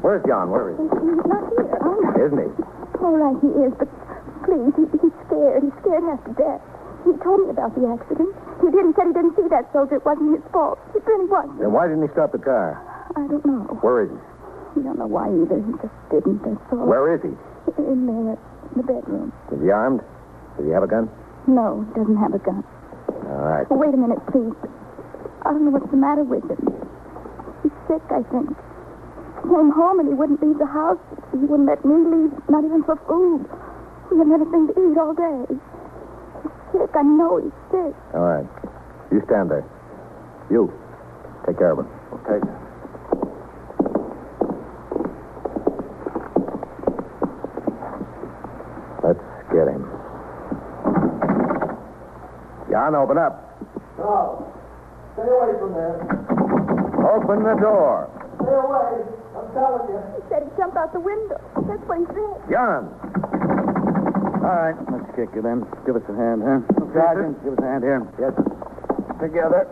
Where's 0.04 0.24
John? 0.28 0.52
Where 0.52 0.72
is 0.72 0.78
He's 0.78 0.92
he's 0.92 1.26
not 1.26 1.44
here. 1.50 1.80
Oh, 1.82 2.00
he? 2.16 2.22
Isn't 2.28 2.40
he? 2.40 2.52
All 3.04 3.16
right, 3.18 3.38
he 3.42 3.50
is, 3.66 3.74
but 3.80 3.90
please, 4.46 4.72
he, 4.76 4.84
he's 5.00 5.16
scared. 5.28 5.64
He's 5.64 5.76
scared 5.82 6.04
half 6.04 6.24
to 6.26 6.34
death. 6.38 6.62
He 7.04 7.12
told 7.24 7.44
me 7.44 7.50
about 7.50 7.74
the 7.76 7.88
accident. 7.90 8.36
He 8.66 8.74
didn't 8.74 8.98
say 8.98 9.06
he 9.06 9.14
didn't 9.14 9.38
see 9.38 9.46
that 9.54 9.70
soldier. 9.70 10.02
It 10.02 10.06
wasn't 10.10 10.42
his 10.42 10.46
fault. 10.50 10.82
It 10.98 11.06
really 11.06 11.30
wasn't. 11.30 11.62
Then 11.62 11.70
why 11.70 11.86
didn't 11.86 12.02
he 12.02 12.10
stop 12.18 12.34
the 12.34 12.42
car? 12.42 12.82
I 13.14 13.22
don't 13.30 13.46
know. 13.46 13.70
Where 13.86 14.02
is 14.02 14.10
he? 14.10 14.18
We 14.74 14.82
don't 14.82 14.98
know 14.98 15.06
why 15.06 15.30
either. 15.30 15.62
He 15.62 15.72
just 15.78 15.94
didn't, 16.10 16.42
that's 16.42 16.58
all. 16.74 16.90
Where 16.90 17.14
is 17.14 17.22
he? 17.22 17.30
In 17.78 18.10
there, 18.10 18.34
in 18.34 18.74
the 18.74 18.82
bedroom. 18.82 19.30
Is 19.54 19.62
he 19.62 19.70
armed? 19.70 20.02
Does 20.58 20.66
he 20.66 20.74
have 20.74 20.82
a 20.82 20.90
gun? 20.90 21.14
No, 21.46 21.86
he 21.86 21.94
doesn't 21.94 22.18
have 22.18 22.34
a 22.34 22.42
gun. 22.42 22.66
All 23.30 23.46
right. 23.46 23.70
Oh, 23.70 23.78
wait 23.78 23.94
a 23.94 24.02
minute, 24.02 24.18
please. 24.34 24.58
I 25.46 25.54
don't 25.54 25.70
know 25.70 25.72
what's 25.78 25.92
the 25.94 26.02
matter 26.02 26.26
with 26.26 26.50
him. 26.50 26.58
He's 27.62 27.76
sick, 27.86 28.02
I 28.10 28.26
think. 28.34 28.50
Came 29.46 29.70
home 29.70 30.02
and 30.02 30.10
he 30.10 30.18
wouldn't 30.18 30.42
leave 30.42 30.58
the 30.58 30.66
house. 30.66 30.98
He 31.38 31.46
wouldn't 31.46 31.70
let 31.70 31.86
me 31.86 32.02
leave, 32.02 32.34
not 32.50 32.66
even 32.66 32.82
for 32.82 32.98
food. 33.06 33.46
We 34.10 34.18
haven't 34.18 34.34
had 34.34 34.42
anything 34.42 34.74
to 34.74 34.74
eat 34.74 34.98
all 34.98 35.14
day. 35.14 35.54
He's 36.96 37.02
sick. 37.02 37.04
I 37.04 37.04
know 37.04 37.38
he's 37.44 37.52
sick. 37.72 37.96
All 38.14 38.22
right. 38.22 38.48
You 39.12 39.22
stand 39.26 39.52
there. 39.52 39.66
You. 40.50 40.72
Take 41.46 41.58
care 41.58 41.72
of 41.72 41.80
him. 41.80 41.88
Okay. 42.14 42.40
Let's 49.04 49.20
get 49.52 49.68
him. 49.68 49.84
Jan, 52.72 52.96
open 52.96 53.18
up. 53.18 53.60
No. 53.98 54.52
Stay 55.14 55.28
away 55.28 55.60
from 55.60 55.74
there. 55.74 56.00
Open 57.12 57.44
the 57.44 57.56
door. 57.60 58.10
Stay 58.42 58.56
away. 58.56 59.04
I'm 59.36 59.52
telling 59.54 59.88
you. 59.92 60.00
He 60.16 60.22
said 60.30 60.44
he'd 60.44 60.58
jump 60.58 60.76
out 60.76 60.94
the 60.94 61.00
window. 61.00 61.40
That's 61.68 61.84
what 61.88 62.00
he 62.00 62.06
said. 62.08 62.50
Jan. 62.50 62.90
All 64.46 64.54
right, 64.54 64.76
let's 64.92 65.10
kick 65.16 65.30
it 65.36 65.46
in. 65.46 65.66
Give 65.86 65.96
us 65.96 66.04
a 66.10 66.16
hand, 66.16 66.44
huh? 66.46 66.85
Sergeant, 66.96 67.44
give 67.44 67.54
us 67.54 67.60
a 67.60 67.68
hand 67.68 67.84
here. 67.84 68.08
Yes. 68.16 68.32
Together. 69.20 69.68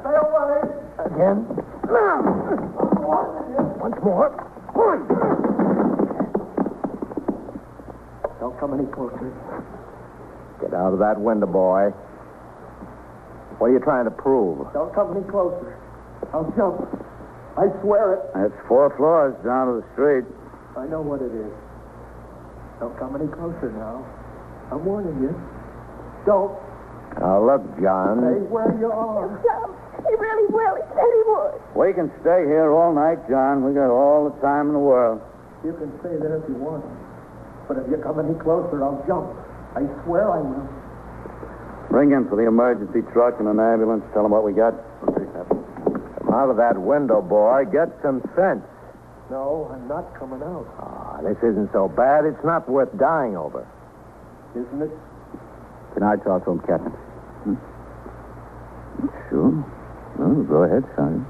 Stay 0.00 0.16
away. 0.16 0.64
Again. 1.04 1.44
Once 3.76 4.00
more. 4.02 4.32
Don't 8.40 8.58
come 8.58 8.72
any 8.72 8.86
closer. 8.90 9.32
Get 10.62 10.72
out 10.72 10.94
of 10.94 10.98
that 11.00 11.20
window, 11.20 11.46
boy. 11.46 11.92
What 13.58 13.68
are 13.68 13.72
you 13.72 13.80
trying 13.80 14.06
to 14.06 14.10
prove? 14.10 14.66
Don't 14.72 14.94
come 14.94 15.14
any 15.14 15.28
closer. 15.28 15.76
I'll 16.32 16.50
jump. 16.56 16.88
I 17.58 17.68
swear 17.82 18.14
it. 18.14 18.20
That's 18.34 18.66
four 18.66 18.96
floors 18.96 19.36
down 19.44 19.68
to 19.68 19.80
the 19.80 19.86
street. 19.92 20.24
I 20.76 20.86
know 20.86 21.02
what 21.02 21.20
it 21.20 21.30
is. 21.36 21.52
Don't 22.80 22.98
come 22.98 23.14
any 23.14 23.28
closer 23.28 23.70
now. 23.72 24.04
I'm 24.72 24.84
warning 24.84 25.16
you. 25.20 25.32
Don't. 26.26 26.56
Now, 27.20 27.44
look, 27.44 27.62
John. 27.80 28.18
Stay 28.18 28.42
where 28.50 28.72
you 28.80 28.90
are. 28.90 29.28
Jump. 29.44 29.76
He 30.02 30.14
really 30.14 30.48
will. 30.50 30.74
He 30.76 30.84
said 30.92 31.10
he 31.14 31.22
would. 31.30 31.54
We 31.76 31.92
can 31.94 32.10
stay 32.20 32.44
here 32.44 32.72
all 32.72 32.92
night, 32.92 33.22
John. 33.28 33.64
We 33.64 33.72
got 33.72 33.90
all 33.90 34.28
the 34.28 34.34
time 34.42 34.68
in 34.68 34.74
the 34.74 34.82
world. 34.82 35.22
You 35.64 35.72
can 35.78 35.92
stay 36.00 36.16
there 36.18 36.42
if 36.42 36.48
you 36.48 36.56
want. 36.56 36.84
But 37.68 37.78
if 37.78 37.88
you 37.88 37.96
come 38.02 38.18
any 38.20 38.34
closer, 38.42 38.82
I'll 38.82 39.00
jump. 39.06 39.32
I 39.78 39.86
swear 40.04 40.28
I 40.30 40.40
will. 40.42 40.68
Ring 41.90 42.12
in 42.12 42.28
for 42.28 42.36
the 42.36 42.46
emergency 42.46 43.00
truck 43.12 43.38
and 43.38 43.48
an 43.48 43.60
ambulance. 43.60 44.04
Tell 44.12 44.22
them 44.24 44.32
what 44.32 44.44
we 44.44 44.52
got. 44.52 44.74
Come 45.06 46.34
out 46.34 46.50
of 46.50 46.56
that 46.56 46.76
window, 46.76 47.22
boy. 47.22 47.64
Get 47.70 47.94
some 48.02 48.20
sense. 48.34 48.66
No, 49.30 49.70
I'm 49.72 49.88
not 49.88 50.12
coming 50.18 50.42
out. 50.42 50.66
Ah, 50.78 51.20
this 51.22 51.38
isn't 51.38 51.70
so 51.72 51.88
bad. 51.88 52.26
It's 52.26 52.44
not 52.44 52.68
worth 52.68 52.90
dying 52.98 53.36
over. 53.36 53.66
Isn't 54.54 54.82
it? 54.82 54.90
Can 55.94 56.02
I 56.02 56.16
talk 56.16 56.44
to 56.44 56.52
him, 56.52 56.60
Captain? 56.60 56.92
Sure. 59.28 59.50
Well, 60.18 60.42
go 60.44 60.62
ahead, 60.62 60.84
son. 60.94 61.26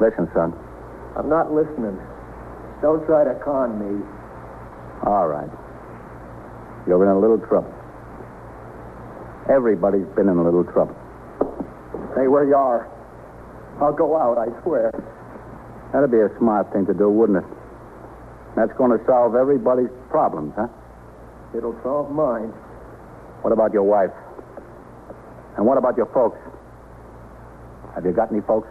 Listen, 0.00 0.28
son. 0.32 0.54
I'm 1.16 1.28
not 1.28 1.52
listening. 1.52 1.98
Don't 2.80 3.04
try 3.06 3.24
to 3.24 3.34
con 3.44 3.78
me. 3.78 4.04
All 5.04 5.28
right. 5.28 5.50
You're 6.86 7.02
in 7.02 7.10
a 7.10 7.18
little 7.18 7.38
trouble. 7.38 7.74
Everybody's 9.50 10.06
been 10.16 10.28
in 10.28 10.36
a 10.38 10.42
little 10.44 10.64
trouble. 10.64 10.96
Stay 12.12 12.28
where 12.28 12.44
you 12.44 12.54
are. 12.54 12.88
I'll 13.80 13.92
go 13.92 14.16
out, 14.16 14.38
I 14.38 14.48
swear. 14.62 14.92
That'd 15.92 16.10
be 16.10 16.18
a 16.18 16.30
smart 16.38 16.72
thing 16.72 16.86
to 16.86 16.94
do, 16.94 17.10
wouldn't 17.10 17.44
it? 17.44 17.57
That's 18.56 18.72
going 18.76 18.96
to 18.96 19.04
solve 19.06 19.34
everybody's 19.34 19.90
problems, 20.10 20.52
huh? 20.56 20.68
It'll 21.56 21.78
solve 21.82 22.10
mine. 22.10 22.48
What 23.42 23.52
about 23.52 23.72
your 23.72 23.84
wife? 23.84 24.10
And 25.56 25.66
what 25.66 25.78
about 25.78 25.96
your 25.96 26.06
folks? 26.06 26.38
Have 27.94 28.04
you 28.04 28.12
got 28.12 28.30
any 28.30 28.40
folks? 28.42 28.68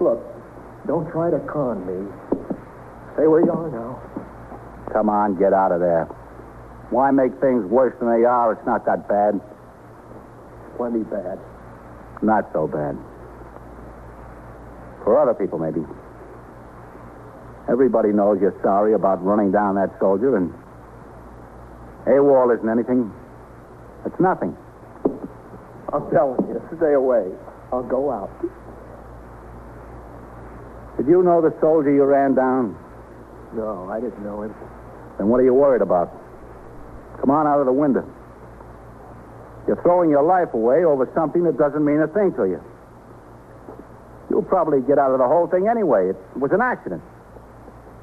Look, 0.00 0.20
don't 0.86 1.10
try 1.10 1.30
to 1.30 1.38
con 1.40 1.84
me. 1.86 2.10
Stay 3.14 3.26
where 3.26 3.44
you 3.44 3.50
are 3.50 3.70
now. 3.70 4.00
Come 4.92 5.08
on, 5.08 5.38
get 5.38 5.52
out 5.52 5.72
of 5.72 5.80
there. 5.80 6.04
Why 6.90 7.10
make 7.10 7.38
things 7.40 7.64
worse 7.66 7.94
than 8.00 8.08
they 8.08 8.24
are? 8.24 8.52
It's 8.52 8.66
not 8.66 8.86
that 8.86 9.08
bad. 9.08 9.40
Plenty 10.76 11.04
bad. 11.04 11.38
Not 12.22 12.48
so 12.52 12.66
bad. 12.66 12.96
For 15.04 15.18
other 15.18 15.34
people, 15.34 15.58
maybe. 15.58 15.80
Everybody 17.70 18.12
knows 18.12 18.38
you're 18.40 18.58
sorry 18.62 18.94
about 18.94 19.22
running 19.22 19.52
down 19.52 19.74
that 19.74 19.92
soldier, 20.00 20.36
and 20.36 20.52
AWOL 22.06 22.56
isn't 22.56 22.68
anything. 22.68 23.12
It's 24.06 24.18
nothing. 24.18 24.56
I'm 25.92 26.10
telling 26.10 26.48
you, 26.48 26.62
stay 26.76 26.94
away. 26.94 27.28
I'll 27.72 27.82
go 27.82 28.10
out. 28.10 28.30
Did 30.96 31.06
you 31.06 31.22
know 31.22 31.42
the 31.42 31.54
soldier 31.60 31.92
you 31.92 32.04
ran 32.04 32.34
down? 32.34 32.76
No, 33.54 33.88
I 33.90 34.00
didn't 34.00 34.22
know 34.24 34.42
him. 34.42 34.54
Then 35.18 35.28
what 35.28 35.40
are 35.40 35.44
you 35.44 35.54
worried 35.54 35.82
about? 35.82 36.10
Come 37.20 37.30
on 37.30 37.46
out 37.46 37.60
of 37.60 37.66
the 37.66 37.72
window. 37.72 38.08
You're 39.66 39.80
throwing 39.82 40.08
your 40.08 40.22
life 40.22 40.54
away 40.54 40.84
over 40.84 41.10
something 41.14 41.44
that 41.44 41.58
doesn't 41.58 41.84
mean 41.84 42.00
a 42.00 42.08
thing 42.08 42.32
to 42.34 42.44
you. 42.44 42.64
You'll 44.30 44.42
probably 44.42 44.80
get 44.80 44.98
out 44.98 45.12
of 45.12 45.18
the 45.18 45.26
whole 45.26 45.46
thing 45.46 45.68
anyway. 45.68 46.10
It 46.10 46.16
was 46.36 46.52
an 46.52 46.60
accident. 46.62 47.02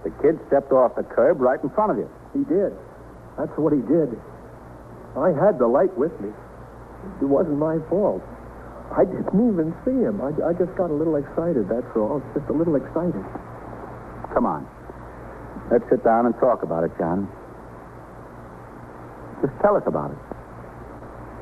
The 0.06 0.14
kid 0.22 0.38
stepped 0.48 0.72
off 0.72 0.94
the 0.94 1.02
curb 1.02 1.42
right 1.42 1.58
in 1.58 1.70
front 1.74 1.90
of 1.90 1.98
you. 1.98 2.06
He 2.38 2.46
did. 2.46 2.70
That's 3.42 3.52
what 3.58 3.74
he 3.74 3.82
did. 3.82 4.14
I 5.18 5.34
had 5.34 5.58
the 5.58 5.66
light 5.66 5.90
with 5.98 6.14
me. 6.22 6.30
It 7.22 7.26
wasn't 7.26 7.58
my 7.58 7.82
fault. 7.90 8.22
I 8.94 9.02
didn't 9.02 9.34
even 9.34 9.74
see 9.82 9.98
him. 9.98 10.22
I, 10.22 10.30
I 10.46 10.54
just 10.54 10.70
got 10.78 10.94
a 10.94 10.94
little 10.94 11.18
excited, 11.18 11.66
that's 11.66 11.90
all. 11.98 12.22
Just 12.38 12.46
a 12.50 12.54
little 12.54 12.78
excited. 12.78 13.26
Come 14.30 14.46
on. 14.46 14.70
Let's 15.74 15.90
sit 15.90 16.06
down 16.06 16.30
and 16.30 16.38
talk 16.38 16.62
about 16.62 16.84
it, 16.86 16.94
John. 17.02 17.26
Just 19.42 19.58
tell 19.66 19.76
us 19.76 19.84
about 19.90 20.12
it. 20.14 20.22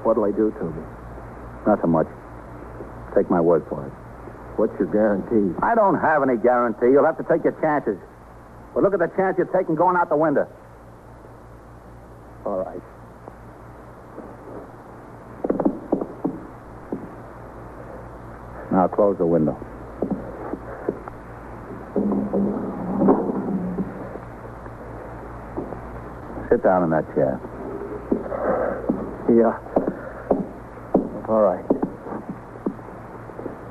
What'll 0.07 0.23
I 0.23 0.31
do 0.31 0.55
to 0.55 0.63
me? 0.71 0.83
Nothing 1.67 1.91
much. 1.91 2.07
Take 3.11 3.29
my 3.29 3.41
word 3.41 3.67
for 3.67 3.83
it. 3.83 3.91
What's 4.55 4.73
your 4.79 4.87
guarantee? 4.87 5.51
I 5.61 5.75
don't 5.75 5.99
have 5.99 6.23
any 6.23 6.37
guarantee. 6.37 6.95
You'll 6.95 7.05
have 7.05 7.17
to 7.17 7.27
take 7.27 7.43
your 7.43 7.59
chances. 7.59 7.99
But 8.73 8.83
look 8.83 8.93
at 8.93 8.99
the 8.99 9.11
chance 9.15 9.37
you're 9.37 9.47
taking 9.47 9.75
going 9.75 9.95
out 9.95 10.09
the 10.09 10.17
window. 10.17 10.47
All 12.45 12.57
right. 12.57 12.81
Now 18.71 18.87
close 18.87 19.17
the 19.19 19.25
window. 19.25 19.55
Sit 26.49 26.63
down 26.63 26.83
in 26.83 26.89
that 26.89 27.05
chair. 27.13 27.39
Yeah. 29.29 29.57
All 31.29 31.41
right. 31.41 31.65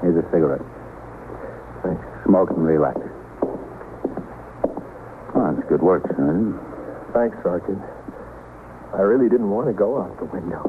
Here's 0.01 0.17
a 0.17 0.29
cigarette. 0.31 0.63
Thanks. 1.83 2.03
Smoke 2.25 2.51
and 2.51 2.65
relax. 2.65 3.12
Good 5.73 5.81
work, 5.81 6.05
son. 6.21 6.61
Thanks, 7.15 7.35
Sergeant. 7.43 7.81
I 8.93 9.01
really 9.01 9.31
didn't 9.31 9.49
want 9.49 9.69
to 9.69 9.73
go 9.73 10.03
out 10.03 10.13
the 10.21 10.29
window. 10.29 10.69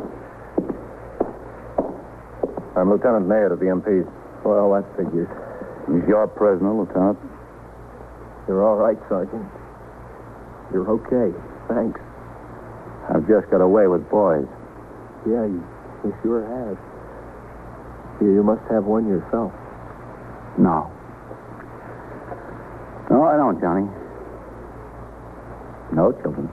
I'm 2.79 2.89
Lieutenant 2.89 3.27
Mayor 3.27 3.51
of 3.51 3.59
the 3.59 3.65
MPs. 3.65 4.07
Well, 4.45 4.71
that 4.71 4.87
figures. 4.95 5.27
He's 5.91 6.07
your 6.07 6.25
prisoner, 6.27 6.71
Lieutenant. 6.71 7.19
You're 8.47 8.63
all 8.63 8.77
right, 8.77 8.95
Sergeant. 9.09 9.43
You're 10.71 10.87
okay. 10.87 11.35
Thanks. 11.67 11.99
I've 13.11 13.27
just 13.27 13.51
got 13.51 13.59
away 13.59 13.87
with 13.87 14.09
boys. 14.09 14.47
Yeah, 15.27 15.43
you, 15.43 15.59
you 16.05 16.15
sure 16.23 16.47
have. 16.47 16.79
You, 18.23 18.35
you 18.35 18.41
must 18.41 18.63
have 18.71 18.85
one 18.85 19.09
yourself. 19.09 19.51
No. 20.57 20.87
No, 23.11 23.27
I 23.27 23.35
don't, 23.35 23.59
Johnny. 23.59 24.02
No 25.93 26.11
children. 26.11 26.49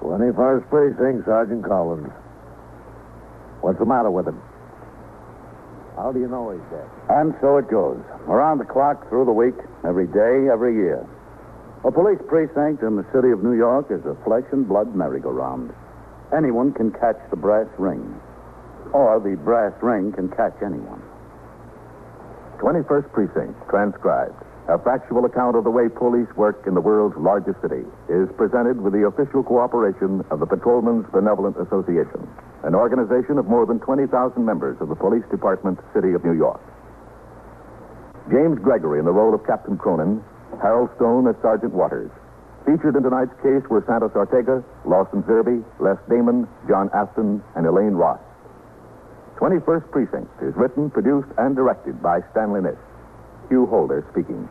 Twenty-first 0.00 0.68
precinct, 0.68 1.24
Sergeant 1.26 1.64
Collins. 1.64 2.10
What's 3.60 3.78
the 3.78 3.86
matter 3.86 4.10
with 4.10 4.26
him? 4.26 4.40
How 5.94 6.10
do 6.10 6.18
you 6.18 6.26
know 6.26 6.50
he's 6.50 6.60
dead? 6.70 6.88
And 7.08 7.34
so 7.40 7.58
it 7.58 7.70
goes. 7.70 8.00
Around 8.26 8.58
the 8.58 8.64
clock, 8.64 9.08
through 9.08 9.26
the 9.26 9.32
week, 9.32 9.54
every 9.86 10.06
day, 10.08 10.50
every 10.50 10.74
year. 10.74 11.06
A 11.84 11.92
police 11.92 12.18
precinct 12.26 12.82
in 12.82 12.96
the 12.96 13.06
city 13.12 13.30
of 13.30 13.44
New 13.44 13.54
York 13.54 13.90
is 13.90 14.04
a 14.06 14.16
flesh 14.24 14.44
and 14.50 14.66
blood 14.66 14.94
merry-go-round. 14.96 15.72
Anyone 16.34 16.72
can 16.72 16.90
catch 16.90 17.18
the 17.30 17.36
brass 17.36 17.68
ring. 17.78 18.20
Or 18.92 19.20
the 19.20 19.36
brass 19.36 19.72
ring 19.82 20.12
can 20.12 20.28
catch 20.30 20.54
anyone. 20.64 21.01
21st 22.62 23.10
Precinct, 23.10 23.58
transcribed. 23.68 24.38
A 24.70 24.78
factual 24.78 25.26
account 25.26 25.58
of 25.58 25.64
the 25.64 25.74
way 25.74 25.90
police 25.90 26.30
work 26.38 26.62
in 26.64 26.74
the 26.78 26.80
world's 26.80 27.18
largest 27.18 27.58
city 27.58 27.82
is 28.06 28.30
presented 28.38 28.78
with 28.78 28.94
the 28.94 29.02
official 29.02 29.42
cooperation 29.42 30.22
of 30.30 30.38
the 30.38 30.46
Patrolmen's 30.46 31.02
Benevolent 31.10 31.58
Association, 31.58 32.22
an 32.62 32.78
organization 32.78 33.34
of 33.42 33.50
more 33.50 33.66
than 33.66 33.80
20,000 33.80 34.06
members 34.38 34.78
of 34.78 34.88
the 34.88 34.94
Police 34.94 35.26
Department, 35.28 35.80
City 35.92 36.14
of 36.14 36.24
New 36.24 36.38
York. 36.38 36.62
James 38.30 38.62
Gregory 38.62 39.00
in 39.00 39.04
the 39.04 39.10
role 39.10 39.34
of 39.34 39.44
Captain 39.44 39.76
Cronin, 39.76 40.22
Harold 40.62 40.90
Stone 40.94 41.26
as 41.26 41.34
Sergeant 41.42 41.74
Waters. 41.74 42.12
Featured 42.64 42.94
in 42.94 43.02
tonight's 43.02 43.34
case 43.42 43.66
were 43.66 43.82
Santos 43.90 44.14
Ortega, 44.14 44.62
Lawson 44.86 45.26
Zerbe, 45.26 45.66
Les 45.82 45.98
Damon, 46.08 46.46
John 46.68 46.88
Aston, 46.94 47.42
and 47.56 47.66
Elaine 47.66 47.98
Ross. 47.98 48.22
21st 49.42 49.90
Precinct 49.90 50.30
is 50.40 50.54
written, 50.54 50.88
produced, 50.88 51.26
and 51.36 51.56
directed 51.56 52.00
by 52.00 52.20
Stanley 52.30 52.60
Niss. 52.60 52.78
Hugh 53.48 53.66
Holder 53.66 54.06
speaking. 54.12 54.48